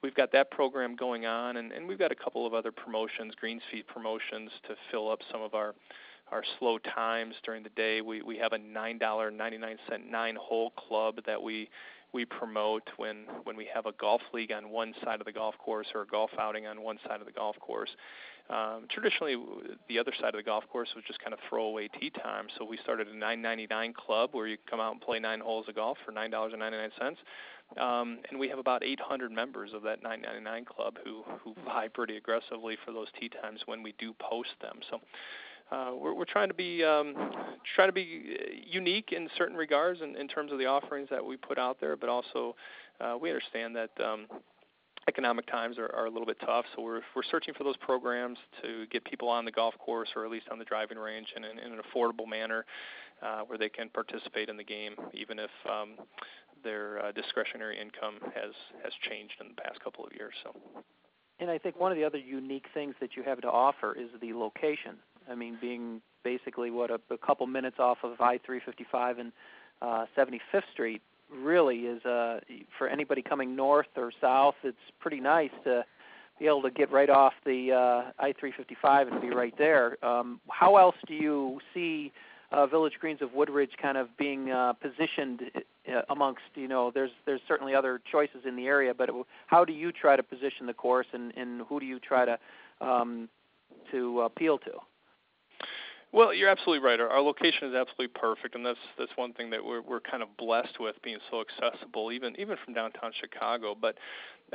we've 0.03 0.15
got 0.15 0.31
that 0.33 0.51
program 0.51 0.95
going 0.95 1.25
on, 1.25 1.57
and, 1.57 1.71
and 1.71 1.88
we've 1.88 1.99
got 1.99 2.11
a 2.11 2.15
couple 2.15 2.45
of 2.45 2.53
other 2.53 2.71
promotions, 2.71 3.33
greens 3.39 3.61
fee 3.71 3.83
promotions, 3.83 4.51
to 4.67 4.75
fill 4.91 5.09
up 5.09 5.19
some 5.31 5.41
of 5.41 5.53
our 5.53 5.73
our 6.31 6.43
slow 6.59 6.77
times 6.77 7.33
during 7.43 7.63
the 7.63 7.69
day. 7.69 8.01
We 8.01 8.21
we 8.21 8.38
have 8.38 8.53
a 8.53 8.57
nine 8.57 8.99
dollar 8.99 9.31
ninety 9.31 9.57
nine 9.57 9.77
cent 9.89 10.09
nine 10.09 10.38
hole 10.39 10.71
club 10.71 11.15
that 11.25 11.41
we 11.41 11.69
we 12.13 12.25
promote 12.25 12.84
when 12.98 13.25
when 13.44 13.56
we 13.56 13.68
have 13.74 13.86
a 13.86 13.92
golf 13.94 14.22
league 14.34 14.51
on 14.51 14.70
one 14.70 14.94
side 15.04 15.20
of 15.20 15.25
the 15.25 15.32
golf 15.32 15.56
course 15.58 15.88
or 15.94 16.01
a 16.01 16.08
golf 16.08 16.32
outing 16.39 16.66
on 16.66 16.82
one 16.82 16.98
side 17.08 17.20
of 17.20 17.25
the 17.25 17.32
golf 17.32 17.60
course. 17.60 17.89
Um, 18.50 18.88
traditionally, 18.89 19.36
the 19.88 20.00
other 20.00 20.12
side 20.20 20.34
of 20.34 20.39
the 20.39 20.44
golf 20.44 20.63
course 20.72 20.89
was 20.96 21.04
just 21.06 21.20
kind 21.20 21.34
of 21.34 21.39
throwaway 21.48 21.88
tee 21.88 22.10
time. 22.10 22.48
So 22.58 22.66
we 22.66 22.78
started 22.78 23.08
a 23.08 23.13
9.99 23.13 23.94
club 23.94 24.32
where 24.32 24.48
you 24.48 24.58
come 24.68 24.80
out 24.80 24.92
and 24.92 25.00
play 25.00 25.20
nine 25.20 25.39
holes 25.39 25.68
of 25.70 25.75
golf 25.75 26.00
for 26.04 26.12
nine 26.12 26.32
dollars 26.32 26.54
and 26.54 26.60
ninety 26.60 26.78
nine 26.78 26.92
cents. 27.00 27.20
Um, 27.78 28.18
and 28.32 28.39
we 28.39 28.50
have 28.50 28.58
about 28.58 28.84
800 28.84 29.32
members 29.32 29.72
of 29.75 29.84
that 29.84 30.04
9.99 30.04 30.66
club 30.66 30.98
who 31.04 31.24
who 31.44 31.54
vie 31.63 31.89
pretty 31.89 32.18
aggressively 32.18 32.75
for 32.84 32.92
those 32.92 33.08
tee 33.20 33.30
times 33.30 33.62
when 33.68 33.84
we 33.84 33.94
do 34.00 34.13
post 34.20 34.50
them. 34.62 34.80
So 34.89 35.00
uh, 35.71 35.91
we're, 35.95 36.13
we're 36.13 36.25
trying 36.25 36.47
to 36.47 36.53
be 36.53 36.83
um, 36.83 37.13
trying 37.75 37.89
to 37.89 37.93
be 37.93 38.38
uh, 38.39 38.43
unique 38.69 39.11
in 39.11 39.29
certain 39.38 39.55
regards 39.55 40.01
in, 40.01 40.15
in 40.15 40.27
terms 40.27 40.51
of 40.51 40.57
the 40.57 40.65
offerings 40.65 41.07
that 41.09 41.23
we 41.23 41.38
put 41.38 41.57
out 41.57 41.79
there, 41.79 41.95
but 41.95 42.09
also 42.09 42.55
uh, 42.99 43.15
we 43.19 43.29
understand 43.29 43.75
that 43.75 43.89
um, 44.03 44.25
economic 45.07 45.45
times 45.47 45.77
are, 45.77 45.93
are 45.95 46.05
a 46.05 46.09
little 46.09 46.25
bit 46.25 46.38
tough, 46.45 46.65
so 46.75 46.81
we're 46.81 47.01
we're 47.15 47.23
searching 47.29 47.53
for 47.53 47.63
those 47.63 47.77
programs 47.77 48.38
to 48.61 48.85
get 48.88 49.03
people 49.05 49.27
on 49.27 49.45
the 49.45 49.51
golf 49.51 49.77
course 49.77 50.09
or 50.15 50.25
at 50.25 50.31
least 50.31 50.47
on 50.51 50.59
the 50.59 50.65
driving 50.65 50.97
range 50.97 51.27
in, 51.35 51.43
in, 51.43 51.59
in 51.59 51.73
an 51.73 51.79
affordable 51.79 52.27
manner, 52.27 52.65
uh, 53.21 53.41
where 53.41 53.57
they 53.57 53.69
can 53.69 53.89
participate 53.89 54.49
in 54.49 54.57
the 54.57 54.63
game, 54.63 54.93
even 55.13 55.39
if 55.39 55.51
um, 55.69 55.93
their 56.63 57.03
uh, 57.05 57.11
discretionary 57.11 57.79
income 57.79 58.15
has 58.33 58.53
has 58.83 58.93
changed 59.07 59.33
in 59.41 59.49
the 59.49 59.61
past 59.61 59.79
couple 59.83 60.03
of 60.05 60.11
years. 60.13 60.33
So. 60.43 60.55
And 61.41 61.49
I 61.49 61.57
think 61.57 61.79
one 61.79 61.91
of 61.91 61.97
the 61.97 62.03
other 62.03 62.17
unique 62.17 62.65
things 62.73 62.95
that 62.99 63.15
you 63.15 63.23
have 63.23 63.39
to 63.41 63.47
offer 63.49 63.95
is 63.97 64.09
the 64.19 64.33
location. 64.33 64.97
I 65.29 65.36
mean, 65.36 65.57
being 65.59 66.01
basically 66.24 66.71
what 66.71 66.91
a, 66.91 67.00
a 67.09 67.17
couple 67.17 67.48
minutes 67.48 67.77
off 67.79 68.00
of 68.03 68.19
I-355 68.19 69.19
and 69.19 69.31
uh, 69.81 70.05
75th 70.17 70.63
Street 70.74 71.01
really 71.31 71.81
is 71.81 72.03
uh, 72.05 72.39
for 72.77 72.88
anybody 72.88 73.21
coming 73.21 73.55
north 73.55 73.88
or 73.95 74.12
south. 74.19 74.55
It's 74.63 74.77
pretty 75.00 75.19
nice 75.19 75.51
to 75.63 75.86
be 76.39 76.48
able 76.48 76.62
to 76.63 76.71
get 76.71 76.91
right 76.91 77.09
off 77.09 77.33
the 77.45 77.71
uh, 77.71 78.12
I-355 78.24 79.12
and 79.12 79.21
be 79.21 79.29
right 79.29 79.53
there. 79.57 80.03
Um, 80.03 80.39
how 80.50 80.77
else 80.77 80.95
do 81.07 81.13
you 81.13 81.59
see 81.74 82.12
uh, 82.51 82.65
Village 82.65 82.93
Greens 83.00 83.21
of 83.21 83.33
Woodridge 83.33 83.71
kind 83.81 83.98
of 83.98 84.15
being 84.17 84.50
uh, 84.50 84.74
positioned 84.74 85.41
uh, 85.88 86.01
amongst 86.09 86.41
you 86.55 86.67
know 86.67 86.91
there's 86.91 87.12
there's 87.25 87.41
certainly 87.48 87.75
other 87.75 88.01
choices 88.12 88.41
in 88.48 88.55
the 88.55 88.65
area, 88.65 88.93
but 88.93 89.09
it, 89.09 89.15
how 89.48 89.63
do 89.63 89.74
you 89.74 89.91
try 89.91 90.15
to 90.15 90.24
position 90.24 90.65
the 90.65 90.74
course 90.74 91.07
and, 91.13 91.31
and 91.38 91.62
who 91.69 91.79
do 91.79 91.86
you 91.86 92.00
try 92.00 92.25
to 92.25 92.39
um, 92.81 93.29
to 93.91 94.21
appeal 94.21 94.57
to? 94.59 94.71
Well, 96.12 96.34
you're 96.34 96.50
absolutely 96.50 96.84
right. 96.84 97.00
Our, 97.00 97.08
our 97.08 97.22
location 97.22 97.70
is 97.70 97.75
absolutely 97.75 98.08
perfect, 98.20 98.56
and 98.56 98.66
that's 98.66 98.80
that's 98.98 99.12
one 99.16 99.34
thing 99.34 99.51
that 99.51 99.63
we're 99.63 99.82
we're 99.82 100.00
kind 100.00 100.24
of 100.24 100.30
blessed 100.38 100.80
with 100.80 100.96
being 101.04 101.20
so 101.30 101.42
accessible, 101.42 102.12
even 102.12 102.36
even 102.39 102.58
from 102.66 102.74
downtown 102.74 103.12
Chicago. 103.20 103.75
But 103.80 103.96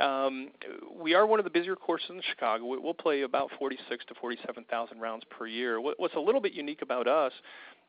um, 0.03 0.49
we 0.93 1.13
are 1.13 1.25
one 1.25 1.39
of 1.39 1.45
the 1.45 1.49
busier 1.49 1.77
courses 1.77 2.09
in 2.09 2.21
Chicago. 2.29 2.65
We, 2.65 2.77
we'll 2.77 2.93
play 2.93 3.21
about 3.21 3.49
46 3.57 4.05
to 4.05 4.15
47,000 4.15 4.99
rounds 4.99 5.23
per 5.29 5.47
year. 5.47 5.79
What, 5.79 5.97
what's 5.97 6.15
a 6.15 6.19
little 6.19 6.41
bit 6.41 6.51
unique 6.51 6.81
about 6.81 7.07
us 7.07 7.31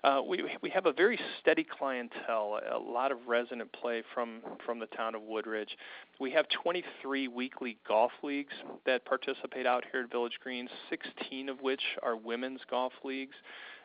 uh, 0.06 0.22
we 0.26 0.44
we 0.62 0.70
have 0.70 0.86
a 0.86 0.92
very 0.92 1.18
steady 1.40 1.64
clientele, 1.64 2.60
a 2.72 2.78
lot 2.78 3.10
of 3.10 3.18
resident 3.26 3.70
play 3.72 4.04
from 4.14 4.40
from 4.64 4.78
the 4.78 4.86
town 4.86 5.16
of 5.16 5.22
Woodridge. 5.22 5.76
We 6.20 6.30
have 6.30 6.46
23 6.48 7.26
weekly 7.26 7.76
golf 7.86 8.12
leagues 8.22 8.54
that 8.86 9.04
participate 9.04 9.66
out 9.66 9.84
here 9.90 10.02
at 10.02 10.10
Village 10.10 10.38
Greens, 10.40 10.70
16 10.90 11.48
of 11.48 11.60
which 11.60 11.82
are 12.04 12.16
women's 12.16 12.60
golf 12.70 12.92
leagues. 13.02 13.34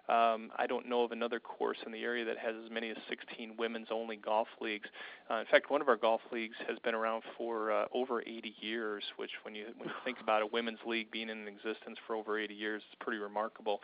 Um, 0.10 0.52
I 0.58 0.66
don't 0.68 0.90
know 0.90 1.04
of 1.04 1.12
another 1.12 1.40
course 1.40 1.78
in 1.86 1.92
the 1.92 2.04
area 2.04 2.26
that 2.26 2.38
has 2.38 2.56
as 2.64 2.72
many 2.72 2.90
as 2.90 2.98
16 3.10 3.56
women's 3.58 3.88
only 3.92 4.18
golf 4.18 4.48
leagues. 4.60 4.90
Uh, 5.30 5.36
in 5.36 5.46
fact, 5.46 5.70
one 5.70 5.82
of 5.82 5.88
our 5.88 5.96
golf 5.96 6.22
leagues 6.32 6.56
has 6.68 6.78
been 6.80 6.96
around 6.96 7.24
for 7.38 7.72
uh, 7.72 7.86
over 7.94 8.22
80 8.22 8.54
years, 8.60 9.04
which, 9.18 9.32
when 9.44 9.56
you 9.56 9.66
when 9.78 9.90
you 9.90 9.96
think 10.04 10.20
about 10.22 10.42
a 10.42 10.48
women's 10.48 10.80
league 10.86 11.12
being 11.12 11.30
in 11.30 11.48
existence 11.48 11.98
for 12.08 12.16
over 12.16 12.40
80 12.40 12.54
years, 12.54 12.82
is 12.82 12.98
pretty 13.00 13.20
remarkable. 13.20 13.80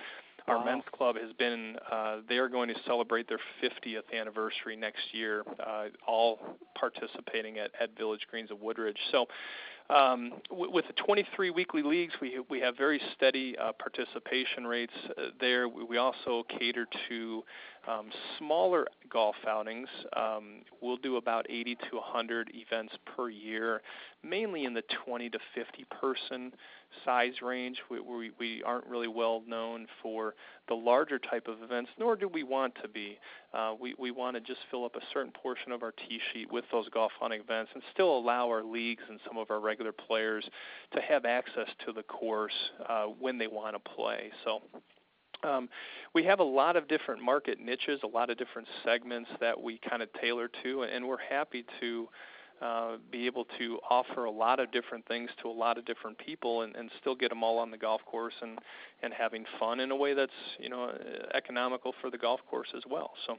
Our 0.48 0.58
wow. 0.60 0.66
men's 0.66 0.84
club 0.94 1.18
has 1.18 1.34
been, 1.34 1.76
uh, 1.92 2.18
they 2.30 2.38
are 2.38 2.48
going 2.48 2.70
to 2.70 2.76
celebrate 2.86 3.28
their 3.28 3.40
50th 3.62 4.18
anniversary 4.18 4.78
next 4.78 5.02
year, 5.12 5.44
uh, 5.60 5.88
all 6.08 6.40
participating 6.80 7.58
at, 7.58 7.72
at 7.80 7.98
Village 7.98 8.22
Greens 8.32 8.50
of 8.50 8.62
Woodridge. 8.62 8.98
So 9.12 9.26
um, 9.90 10.34
with 10.52 10.86
the 10.88 10.94
23 10.94 11.50
weekly 11.52 11.82
leagues, 11.82 12.14
we 12.22 12.40
we 12.50 12.60
have 12.60 12.76
very 12.76 13.00
steady 13.16 13.56
uh, 13.58 13.72
participation 13.74 14.66
rates 14.68 14.94
uh, 15.10 15.28
there. 15.40 15.70
We 15.70 15.98
also 15.98 16.44
cater 16.60 16.88
to 17.08 17.44
um, 17.88 18.10
smaller 18.38 18.86
golf 19.10 19.36
outings. 19.48 19.88
Um, 20.16 20.62
we'll 20.82 20.98
do 20.98 21.18
about 21.18 21.46
80 21.50 21.76
to 21.76 21.96
100 21.96 22.52
events 22.54 22.94
per 23.06 23.30
year, 23.30 23.82
mainly 24.24 24.66
in 24.66 24.74
the 24.74 24.84
20 25.06 25.30
to 25.30 25.40
50 25.56 25.86
person 26.00 26.52
size 27.06 27.34
range. 27.42 27.78
We, 27.90 28.00
we, 28.00 28.32
we 28.40 28.64
aren't 28.64 28.86
really 28.88 29.08
well 29.08 29.44
known 29.48 29.88
for 30.02 30.36
the 30.68 30.74
larger 30.74 31.20
type 31.20 31.48
of 31.48 31.62
events, 31.64 31.90
nor 31.98 32.16
do 32.16 32.28
we 32.28 32.44
want 32.44 32.74
to 32.82 32.88
be. 32.88 33.18
Uh, 33.54 33.74
we 33.80 33.96
we 33.98 34.12
want 34.12 34.36
to 34.36 34.42
just 34.42 34.60
fill 34.70 34.86
up 34.86 34.96
a 34.96 35.02
certain 35.14 35.32
portion 35.32 35.72
of 35.72 35.84
our 35.84 35.92
tee 35.92 36.20
sheet 36.34 36.52
with 36.52 36.66
those 36.72 36.90
golf 36.90 37.12
hunting 37.20 37.42
events 37.42 37.72
and 37.74 37.84
still 37.94 38.18
allow 38.18 38.48
our 38.48 38.64
leagues 38.64 39.04
and 39.10 39.20
some 39.26 39.38
of 39.38 39.50
our 39.50 39.60
regular 39.60 39.92
players 39.92 40.48
to 40.94 41.02
have 41.02 41.26
access 41.26 41.68
to 41.86 41.94
the 41.94 42.04
course 42.04 42.54
uh, 42.90 43.06
when 43.06 43.38
they 43.38 43.48
want 43.48 43.76
to 43.76 43.92
play. 43.92 44.30
So 44.44 44.62
um, 45.44 45.70
we 46.14 46.24
have 46.24 46.40
a 46.40 46.44
lot 46.44 46.76
of 46.76 46.88
different 46.88 47.22
market 47.22 47.60
niches, 47.60 48.00
a 48.04 48.08
lot 48.08 48.30
of 48.30 48.38
different 48.38 48.68
segments 48.84 49.30
that 49.40 49.62
we 49.62 49.80
kind 49.90 50.02
of 50.02 50.10
tailor 50.22 50.50
to, 50.64 50.84
and 50.84 51.08
we're 51.08 51.18
happy 51.30 51.66
to 51.80 52.08
uh, 52.62 52.98
be 53.12 53.28
able 53.28 53.46
to 53.60 53.78
offer 53.90 54.26
a 54.26 54.32
lot 54.32 54.60
of 54.60 54.72
different 54.72 55.08
things 55.08 55.30
to 55.42 55.48
a 55.48 55.52
lot 55.52 55.78
of 55.78 55.86
different 55.86 56.18
people 56.18 56.64
and, 56.64 56.76
and 56.76 56.90
still 57.00 57.16
get 57.16 57.30
them 57.30 57.44
all 57.44 57.60
on 57.60 57.70
the 57.70 57.78
golf 57.78 58.02
course 58.06 58.34
and, 58.42 58.58
and 59.04 59.14
having 59.14 59.46
fun 59.60 59.80
in 59.80 59.92
a 59.92 59.96
way 59.96 60.16
that's 60.16 60.32
you 60.60 60.68
know 60.70 60.92
economical 61.36 61.94
for 62.02 62.10
the 62.10 62.18
golf 62.18 62.40
course 62.50 62.70
as 62.76 62.84
well. 62.90 63.12
So. 63.28 63.38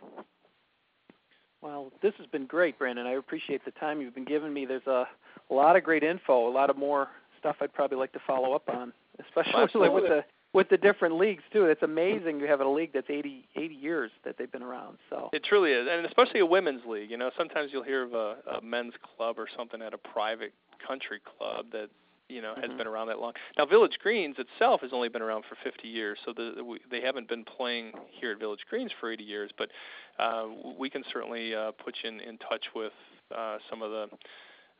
Well, 1.60 1.90
this 2.02 2.12
has 2.18 2.26
been 2.28 2.46
great, 2.46 2.78
Brandon. 2.78 3.06
I 3.08 3.14
appreciate 3.14 3.64
the 3.64 3.72
time 3.72 4.00
you've 4.00 4.14
been 4.14 4.24
giving 4.24 4.52
me. 4.52 4.64
There's 4.64 4.86
a, 4.86 5.08
a 5.50 5.54
lot 5.54 5.74
of 5.74 5.82
great 5.82 6.04
info, 6.04 6.48
a 6.48 6.52
lot 6.52 6.70
of 6.70 6.76
more 6.76 7.08
stuff 7.40 7.56
I'd 7.60 7.72
probably 7.72 7.98
like 7.98 8.12
to 8.12 8.20
follow 8.24 8.52
up 8.52 8.68
on, 8.68 8.92
especially 9.18 9.62
Absolutely. 9.64 10.00
with 10.00 10.08
the 10.08 10.24
with 10.52 10.68
the 10.68 10.76
different 10.76 11.16
leagues 11.16 11.42
too. 11.52 11.66
It's 11.66 11.82
amazing 11.82 12.40
you 12.40 12.46
have 12.46 12.60
a 12.60 12.68
league 12.68 12.90
that's 12.92 13.10
80, 13.10 13.46
80 13.56 13.74
years 13.74 14.10
that 14.24 14.36
they've 14.38 14.50
been 14.50 14.62
around. 14.62 14.98
So 15.10 15.30
it 15.32 15.44
truly 15.44 15.72
is, 15.72 15.86
and 15.90 16.06
especially 16.06 16.40
a 16.40 16.46
women's 16.46 16.82
league. 16.86 17.10
You 17.10 17.16
know, 17.16 17.30
sometimes 17.36 17.70
you'll 17.72 17.82
hear 17.82 18.04
of 18.04 18.14
a, 18.14 18.36
a 18.58 18.60
men's 18.62 18.94
club 19.16 19.36
or 19.38 19.46
something 19.56 19.82
at 19.82 19.92
a 19.94 19.98
private 19.98 20.52
country 20.86 21.20
club 21.38 21.66
that 21.72 21.88
you 22.28 22.40
know 22.40 22.54
has 22.56 22.66
mm-hmm. 22.66 22.78
been 22.78 22.86
around 22.86 23.08
that 23.08 23.18
long. 23.18 23.32
Now, 23.56 23.66
Village 23.66 23.98
Greens 24.02 24.36
itself 24.38 24.80
has 24.80 24.90
only 24.92 25.08
been 25.08 25.22
around 25.22 25.44
for 25.48 25.56
50 25.62 25.86
years, 25.86 26.18
so 26.24 26.32
the, 26.34 26.78
they 26.90 27.00
haven't 27.00 27.28
been 27.28 27.44
playing 27.44 27.92
here 28.10 28.32
at 28.32 28.38
Village 28.38 28.60
Greens 28.68 28.90
for 28.98 29.12
80 29.12 29.24
years. 29.24 29.50
But 29.56 29.70
uh, 30.18 30.46
we 30.78 30.88
can 30.88 31.04
certainly 31.12 31.54
uh, 31.54 31.72
put 31.72 31.96
you 32.02 32.10
in, 32.10 32.20
in 32.20 32.38
touch 32.38 32.64
with 32.74 32.92
uh, 33.36 33.58
some 33.68 33.82
of 33.82 33.90
the 33.90 34.06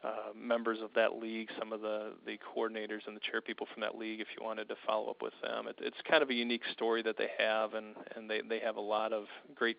uh, 0.05 0.33
members 0.37 0.79
of 0.83 0.91
that 0.95 1.17
league, 1.21 1.49
some 1.59 1.73
of 1.73 1.81
the 1.81 2.13
the 2.25 2.39
coordinators 2.39 3.01
and 3.07 3.17
the 3.17 3.21
chair 3.21 3.41
people 3.41 3.67
from 3.73 3.81
that 3.81 3.99
league, 3.99 4.21
if 4.21 4.29
you 4.39 4.45
wanted 4.45 4.69
to 4.69 4.77
follow 4.87 5.11
up 5.11 5.23
with 5.23 5.33
them. 5.43 5.67
It, 5.67 5.77
it's 5.81 5.97
kind 6.09 6.23
of 6.23 6.31
a 6.31 6.35
unique 6.35 6.63
story 6.73 7.03
that 7.03 7.17
they 7.19 7.29
have, 7.39 7.75
and 7.75 7.97
and 8.17 8.31
they 8.31 8.41
they 8.49 8.61
have 8.61 8.77
a 8.77 8.81
lot 8.81 9.13
of 9.13 9.25
great 9.55 9.79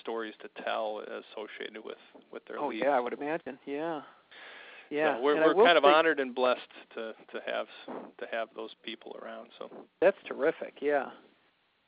stories 0.00 0.34
to 0.42 0.62
tell 0.64 1.00
associated 1.00 1.84
with 1.84 1.98
with 2.32 2.44
their 2.46 2.58
oh, 2.58 2.68
league. 2.68 2.82
Oh 2.84 2.88
yeah, 2.88 2.96
I 2.96 3.00
would 3.00 3.12
imagine. 3.12 3.58
Yeah. 3.66 4.02
Yeah, 4.90 5.16
so 5.16 5.22
we're 5.22 5.36
and 5.36 5.56
we're 5.56 5.64
kind 5.64 5.78
of 5.78 5.86
honored 5.86 6.20
and 6.20 6.34
blessed 6.34 6.60
to 6.96 7.14
to 7.32 7.40
have 7.46 7.66
to 8.18 8.26
have 8.30 8.48
those 8.54 8.70
people 8.82 9.16
around. 9.22 9.48
So 9.58 9.70
that's 10.02 10.18
terrific. 10.26 10.74
Yeah, 10.82 11.06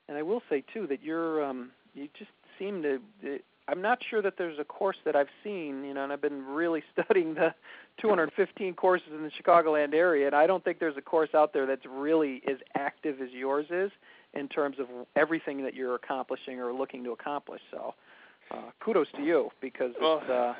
and 0.07 0.17
I 0.17 0.23
will 0.23 0.41
say 0.49 0.63
too 0.73 0.87
that 0.87 1.03
you're 1.03 1.45
um, 1.45 1.69
you 1.93 2.07
just 2.17 2.31
seem 2.57 2.81
to 2.81 2.99
I'm 3.67 3.81
not 3.81 3.99
sure 4.09 4.21
that 4.21 4.35
there's 4.37 4.59
a 4.59 4.63
course 4.63 4.97
that 5.05 5.15
I've 5.15 5.29
seen, 5.43 5.83
you 5.83 5.93
know, 5.93 6.03
and 6.03 6.13
I've 6.13 6.21
been 6.21 6.45
really 6.45 6.83
studying 6.93 7.33
the 7.33 7.53
215 8.01 8.73
courses 8.75 9.07
in 9.11 9.23
the 9.23 9.31
Chicagoland 9.31 9.93
area, 9.93 10.27
and 10.27 10.35
I 10.35 10.47
don't 10.47 10.63
think 10.63 10.79
there's 10.79 10.97
a 10.97 11.01
course 11.01 11.29
out 11.33 11.53
there 11.53 11.65
that's 11.65 11.85
really 11.89 12.41
as 12.49 12.57
active 12.75 13.21
as 13.21 13.29
yours 13.31 13.65
is 13.69 13.91
in 14.33 14.47
terms 14.47 14.77
of 14.79 14.87
everything 15.15 15.63
that 15.63 15.73
you're 15.73 15.95
accomplishing 15.95 16.59
or 16.59 16.73
looking 16.73 17.03
to 17.05 17.11
accomplish. 17.11 17.61
So, 17.71 17.95
uh, 18.51 18.71
kudos 18.83 19.07
to 19.15 19.23
you 19.23 19.49
because 19.61 19.93
well, 19.99 20.19
it's, 20.21 20.29
uh, 20.29 20.53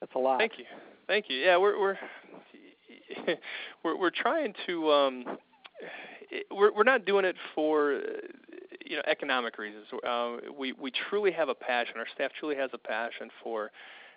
that's 0.00 0.14
a 0.14 0.18
lot. 0.18 0.38
Thank 0.38 0.52
you, 0.58 0.64
thank 1.06 1.26
you. 1.28 1.36
Yeah, 1.36 1.58
we're 1.58 1.78
we're 1.78 1.98
we're, 3.84 3.98
we're 3.98 4.10
trying 4.10 4.54
to. 4.66 4.90
Um, 4.90 5.24
we're 6.50 6.72
we're 6.72 6.84
not 6.84 7.04
doing 7.04 7.24
it 7.24 7.36
for 7.54 8.00
you 8.88 8.96
know 8.96 9.02
economic 9.06 9.58
reasons. 9.58 9.86
Uh, 10.06 10.36
we 10.56 10.72
we 10.72 10.90
truly 11.08 11.32
have 11.32 11.48
a 11.48 11.54
passion. 11.54 11.94
Our 11.98 12.06
staff 12.14 12.30
truly 12.38 12.56
has 12.56 12.70
a 12.72 12.78
passion 12.78 13.30
for 13.42 13.70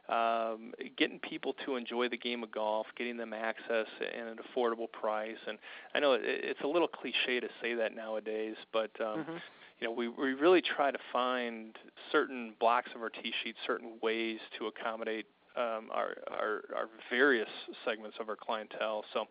um, 0.10 0.74
getting 0.98 1.20
people 1.20 1.54
to 1.66 1.76
enjoy 1.76 2.10
the 2.10 2.18
game 2.18 2.44
of 2.44 2.52
golf, 2.52 2.88
getting 2.98 3.18
them 3.18 3.34
access 3.34 3.86
at 4.02 4.16
an 4.16 4.38
affordable 4.38 4.92
price. 4.92 5.38
And 5.48 5.58
I 5.94 6.00
know 6.00 6.14
it, 6.14 6.22
it's 6.24 6.62
a 6.64 6.68
little 6.68 6.88
cliche 6.88 7.40
to 7.40 7.48
say 7.62 7.76
that 7.76 7.96
nowadays, 7.96 8.56
but 8.74 8.92
um, 9.00 9.20
mm-hmm. 9.20 9.38
you 9.80 9.88
know 9.88 9.92
we 9.92 10.08
we 10.08 10.34
really 10.34 10.62
try 10.62 10.92
to 10.92 11.00
find 11.14 11.78
certain 12.12 12.54
blocks 12.60 12.90
of 12.96 13.02
our 13.02 13.10
tee 13.10 13.34
sheet, 13.44 13.56
certain 13.66 13.94
ways 14.02 14.40
to 14.58 14.68
accommodate 14.68 15.28
um, 15.56 15.90
our, 15.92 16.16
our, 16.32 16.64
our 16.76 16.90
various 17.10 17.50
segments 17.86 18.18
of 18.20 18.30
our 18.30 18.36
clientele. 18.36 19.04
So, 19.14 19.26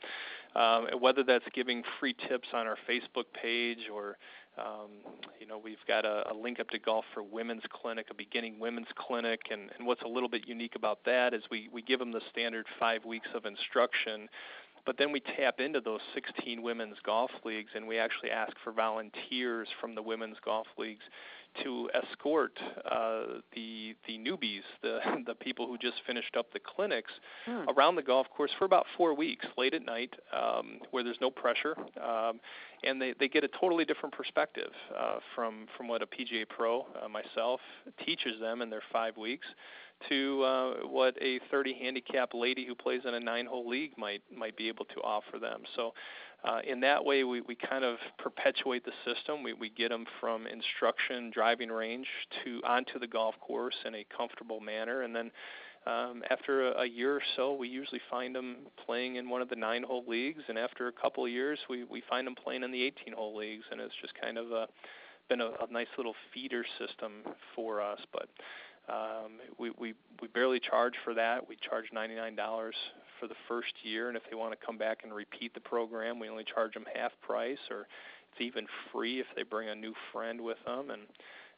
um, 0.61 0.89
whether 1.01 1.23
that's 1.23 1.45
giving 1.55 1.83
free 2.01 2.15
tips 2.29 2.49
on 2.53 2.67
our 2.67 2.77
Facebook 2.89 3.27
page 3.41 3.89
or 3.93 4.17
um, 4.59 4.91
you 5.39 5.47
know, 5.47 5.57
we've 5.57 5.77
got 5.87 6.05
a, 6.05 6.33
a 6.33 6.35
link 6.35 6.59
up 6.59 6.69
to 6.71 6.81
Golf 6.81 7.05
for 7.15 7.23
Women's 7.23 7.63
Clinic, 7.71 8.07
a 8.11 8.15
beginning 8.15 8.59
women's 8.59 8.89
clinic, 8.97 9.41
and, 9.53 9.71
and 9.79 9.87
what's 9.87 10.03
a 10.03 10.09
little 10.09 10.29
bit 10.29 10.49
unique 10.49 10.75
about 10.75 10.99
that 11.05 11.33
is 11.33 11.45
we, 11.49 11.69
we 11.73 11.81
give 11.81 12.01
them 12.01 12.11
the 12.11 12.21
standard 12.33 12.67
five 12.81 13.05
weeks 13.05 13.29
of 13.35 13.47
instruction 13.47 14.29
but 14.89 14.97
then 14.97 15.13
we 15.13 15.21
tap 15.21 15.61
into 15.61 15.83
those 15.83 16.01
16 16.15 16.63
women's 16.63 16.97
golf 17.05 17.31
leagues 17.45 17.69
and 17.75 17.87
we 17.87 17.99
actually 17.99 18.31
ask 18.31 18.55
for 18.65 18.73
volunteers 18.73 19.69
from 19.83 19.95
the 19.95 20.01
women's 20.01 20.39
golf 20.43 20.67
leagues 20.79 21.05
to 21.63 21.91
escort 21.95 22.59
uh, 22.91 23.41
the 23.55 23.95
the 24.07 24.19
newbies, 24.19 24.63
the 24.83 24.99
the 25.27 25.35
people 25.35 25.67
who 25.67 25.79
just 25.79 25.97
finished 26.07 26.37
up 26.37 26.53
the 26.53 26.61
clinics, 26.61 27.13
hmm. 27.47 27.69
around 27.69 27.97
the 27.97 28.03
golf 28.03 28.27
course 28.37 28.51
for 28.59 28.65
about 28.65 28.87
four 28.97 29.15
weeks, 29.15 29.47
late 29.57 29.75
at 29.75 29.85
night, 29.85 30.15
um, 30.33 30.79
where 30.91 31.03
there's 31.03 31.21
no 31.21 31.31
pressure, 31.31 31.77
um, 32.03 32.41
and 32.85 33.01
they 33.01 33.15
they 33.19 33.29
get 33.29 33.45
a 33.45 33.49
totally 33.61 33.85
different 33.85 34.15
perspective 34.15 34.71
uh, 34.97 35.19
from 35.35 35.67
from 35.77 35.89
what 35.89 36.03
a 36.03 36.07
PGA 36.07 36.49
pro, 36.49 36.87
uh, 37.03 37.09
myself, 37.09 37.61
teaches 38.05 38.41
them 38.41 38.63
in 38.63 38.71
their 38.71 38.83
five 38.93 39.17
weeks 39.17 39.47
to 40.09 40.43
uh, 40.43 40.75
what 40.87 41.15
a 41.21 41.41
30 41.51 41.75
handicap 41.75 42.31
lady 42.35 42.65
who 42.67 42.75
plays 42.75 43.03
in 43.05 43.15
a 43.15 43.21
nine-hole 43.21 43.69
league 43.69 43.93
might 43.97 44.23
might 44.35 44.57
be 44.57 44.69
able 44.69 44.85
to 44.87 45.01
offer 45.03 45.39
them. 45.39 45.63
So, 45.77 45.93
uh, 46.45 46.61
in 46.67 46.81
that 46.81 47.05
way, 47.05 47.25
we, 47.25 47.41
we 47.41 47.57
kind 47.57 47.85
of 47.85 47.97
perpetuate 48.19 48.85
the 48.85 48.93
system. 49.05 49.43
We 49.43 49.53
we 49.53 49.71
get 49.71 49.91
them 49.91 50.05
from 50.21 50.47
instruction, 50.47 51.31
driving 51.33 51.71
range 51.71 52.07
to 52.45 52.61
onto 52.65 52.99
the 52.99 53.07
golf 53.07 53.35
course 53.41 53.77
in 53.85 53.95
a 53.95 54.07
comfortable 54.17 54.61
manner, 54.61 55.03
and 55.03 55.15
then. 55.15 55.31
Um, 55.87 56.23
after 56.29 56.73
a, 56.73 56.83
a 56.83 56.87
year 56.87 57.15
or 57.15 57.23
so, 57.37 57.55
we 57.55 57.67
usually 57.67 58.01
find 58.11 58.35
them 58.35 58.57
playing 58.85 59.17
in 59.17 59.31
one 59.31 59.41
of 59.41 59.49
the 59.49 59.57
nine-hole 59.57 60.05
leagues, 60.07 60.43
and 60.49 60.59
after 60.59 60.89
a 60.89 60.93
couple 60.93 61.25
of 61.25 61.31
years, 61.31 61.59
we 61.71 61.85
we 61.85 62.03
find 62.11 62.27
them 62.27 62.35
playing 62.35 62.63
in 62.63 62.73
the 62.73 62.81
18-hole 62.81 63.35
leagues, 63.35 63.65
and 63.71 63.81
it's 63.81 63.95
just 64.03 64.13
kind 64.21 64.37
of 64.37 64.51
a 64.51 64.67
been 65.29 65.41
a, 65.41 65.47
a 65.47 65.71
nice 65.71 65.89
little 65.97 66.15
feeder 66.33 66.65
system 66.79 67.13
for 67.55 67.81
us. 67.81 68.01
But 68.13 68.29
um, 68.89 69.33
we, 69.59 69.71
we, 69.79 69.95
we 70.21 70.29
barely 70.29 70.61
charge 70.61 70.95
for 71.05 71.15
that. 71.15 71.49
We 71.49 71.57
charge 71.57 71.87
$99 71.95 72.37
for 73.21 73.27
the 73.27 73.35
first 73.49 73.73
year, 73.83 74.09
and 74.09 74.17
if 74.17 74.23
they 74.31 74.37
want 74.37 74.59
to 74.59 74.67
come 74.67 74.79
back 74.79 75.01
and 75.03 75.13
repeat 75.13 75.53
the 75.55 75.61
program, 75.61 76.19
we 76.19 76.29
only 76.29 76.45
charge 76.45 76.75
them 76.75 76.85
half 76.95 77.13
price, 77.21 77.59
or 77.71 77.87
it's 78.33 78.41
even 78.41 78.67
free 78.93 79.21
if 79.21 79.27
they 79.37 79.43
bring 79.43 79.69
a 79.69 79.75
new 79.75 79.95
friend 80.13 80.41
with 80.41 80.59
them. 80.65 80.91
And 80.91 81.03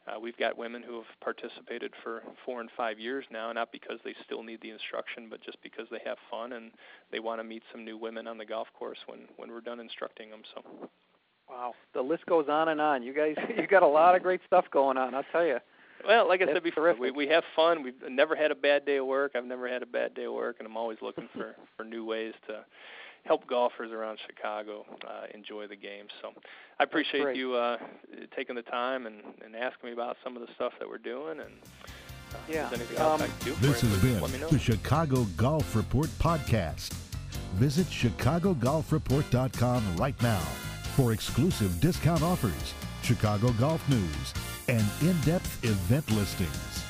uh, 0.07 0.19
we've 0.19 0.37
got 0.37 0.57
women 0.57 0.83
who 0.83 0.95
have 0.95 1.05
participated 1.21 1.93
for 2.03 2.23
four 2.45 2.59
and 2.59 2.69
five 2.75 2.99
years 2.99 3.25
now, 3.31 3.51
not 3.53 3.71
because 3.71 3.99
they 4.03 4.15
still 4.25 4.43
need 4.43 4.59
the 4.61 4.71
instruction, 4.71 5.27
but 5.29 5.41
just 5.43 5.61
because 5.61 5.85
they 5.91 5.99
have 6.03 6.17
fun 6.29 6.53
and 6.53 6.71
they 7.11 7.19
want 7.19 7.39
to 7.39 7.43
meet 7.43 7.63
some 7.71 7.85
new 7.85 7.97
women 7.97 8.27
on 8.27 8.37
the 8.37 8.45
golf 8.45 8.67
course 8.77 8.97
when 9.05 9.19
when 9.37 9.51
we're 9.51 9.61
done 9.61 9.79
instructing 9.79 10.29
them. 10.29 10.41
So. 10.55 10.89
Wow, 11.49 11.73
the 11.93 12.01
list 12.01 12.25
goes 12.27 12.45
on 12.49 12.69
and 12.69 12.79
on. 12.79 13.03
You 13.03 13.13
guys, 13.13 13.35
you 13.57 13.67
got 13.67 13.83
a 13.83 13.87
lot 13.87 14.15
of 14.15 14.23
great 14.23 14.39
stuff 14.47 14.65
going 14.71 14.97
on. 14.97 15.13
I'll 15.13 15.25
tell 15.31 15.45
you. 15.45 15.57
Well, 16.07 16.27
like 16.27 16.41
I 16.41 16.45
That's 16.45 16.57
said 16.57 16.63
before, 16.63 16.93
we 16.99 17.11
we 17.11 17.27
have 17.27 17.43
fun. 17.55 17.83
We've 17.83 17.93
never 18.09 18.35
had 18.35 18.51
a 18.51 18.55
bad 18.55 18.85
day 18.85 18.97
of 18.97 19.05
work. 19.05 19.33
I've 19.35 19.45
never 19.45 19.67
had 19.67 19.83
a 19.83 19.85
bad 19.85 20.13
day 20.13 20.25
of 20.25 20.33
work, 20.33 20.57
and 20.59 20.67
I'm 20.67 20.77
always 20.77 20.97
looking 21.01 21.27
for 21.33 21.55
for 21.77 21.83
new 21.83 22.05
ways 22.05 22.33
to 22.47 22.65
help 23.25 23.47
golfers 23.47 23.91
around 23.91 24.19
Chicago 24.25 24.85
uh, 25.07 25.27
enjoy 25.33 25.67
the 25.67 25.75
game. 25.75 26.05
So 26.21 26.31
I 26.79 26.83
appreciate 26.83 27.35
you 27.35 27.53
uh, 27.53 27.77
taking 28.35 28.55
the 28.55 28.63
time 28.63 29.05
and, 29.05 29.17
and 29.45 29.55
asking 29.55 29.89
me 29.89 29.93
about 29.93 30.17
some 30.23 30.35
of 30.35 30.41
the 30.41 30.51
stuff 30.55 30.73
that 30.79 30.89
we're 30.89 30.97
doing. 30.97 31.39
And 31.39 31.51
uh, 32.33 32.37
yeah, 32.49 32.67
um, 32.97 33.21
this 33.59 33.81
has 33.81 34.01
been 34.01 34.19
the 34.49 34.57
Chicago 34.59 35.25
Golf 35.37 35.75
Report 35.75 36.07
podcast. 36.19 36.93
Visit 37.55 37.85
ChicagoGolfReport.com 37.87 39.97
right 39.97 40.21
now 40.21 40.39
for 40.95 41.11
exclusive 41.11 41.81
discount 41.81 42.23
offers, 42.23 42.73
Chicago 43.03 43.51
golf 43.59 43.85
news 43.89 44.33
and 44.71 44.89
in-depth 45.01 45.65
event 45.65 46.09
listings. 46.11 46.80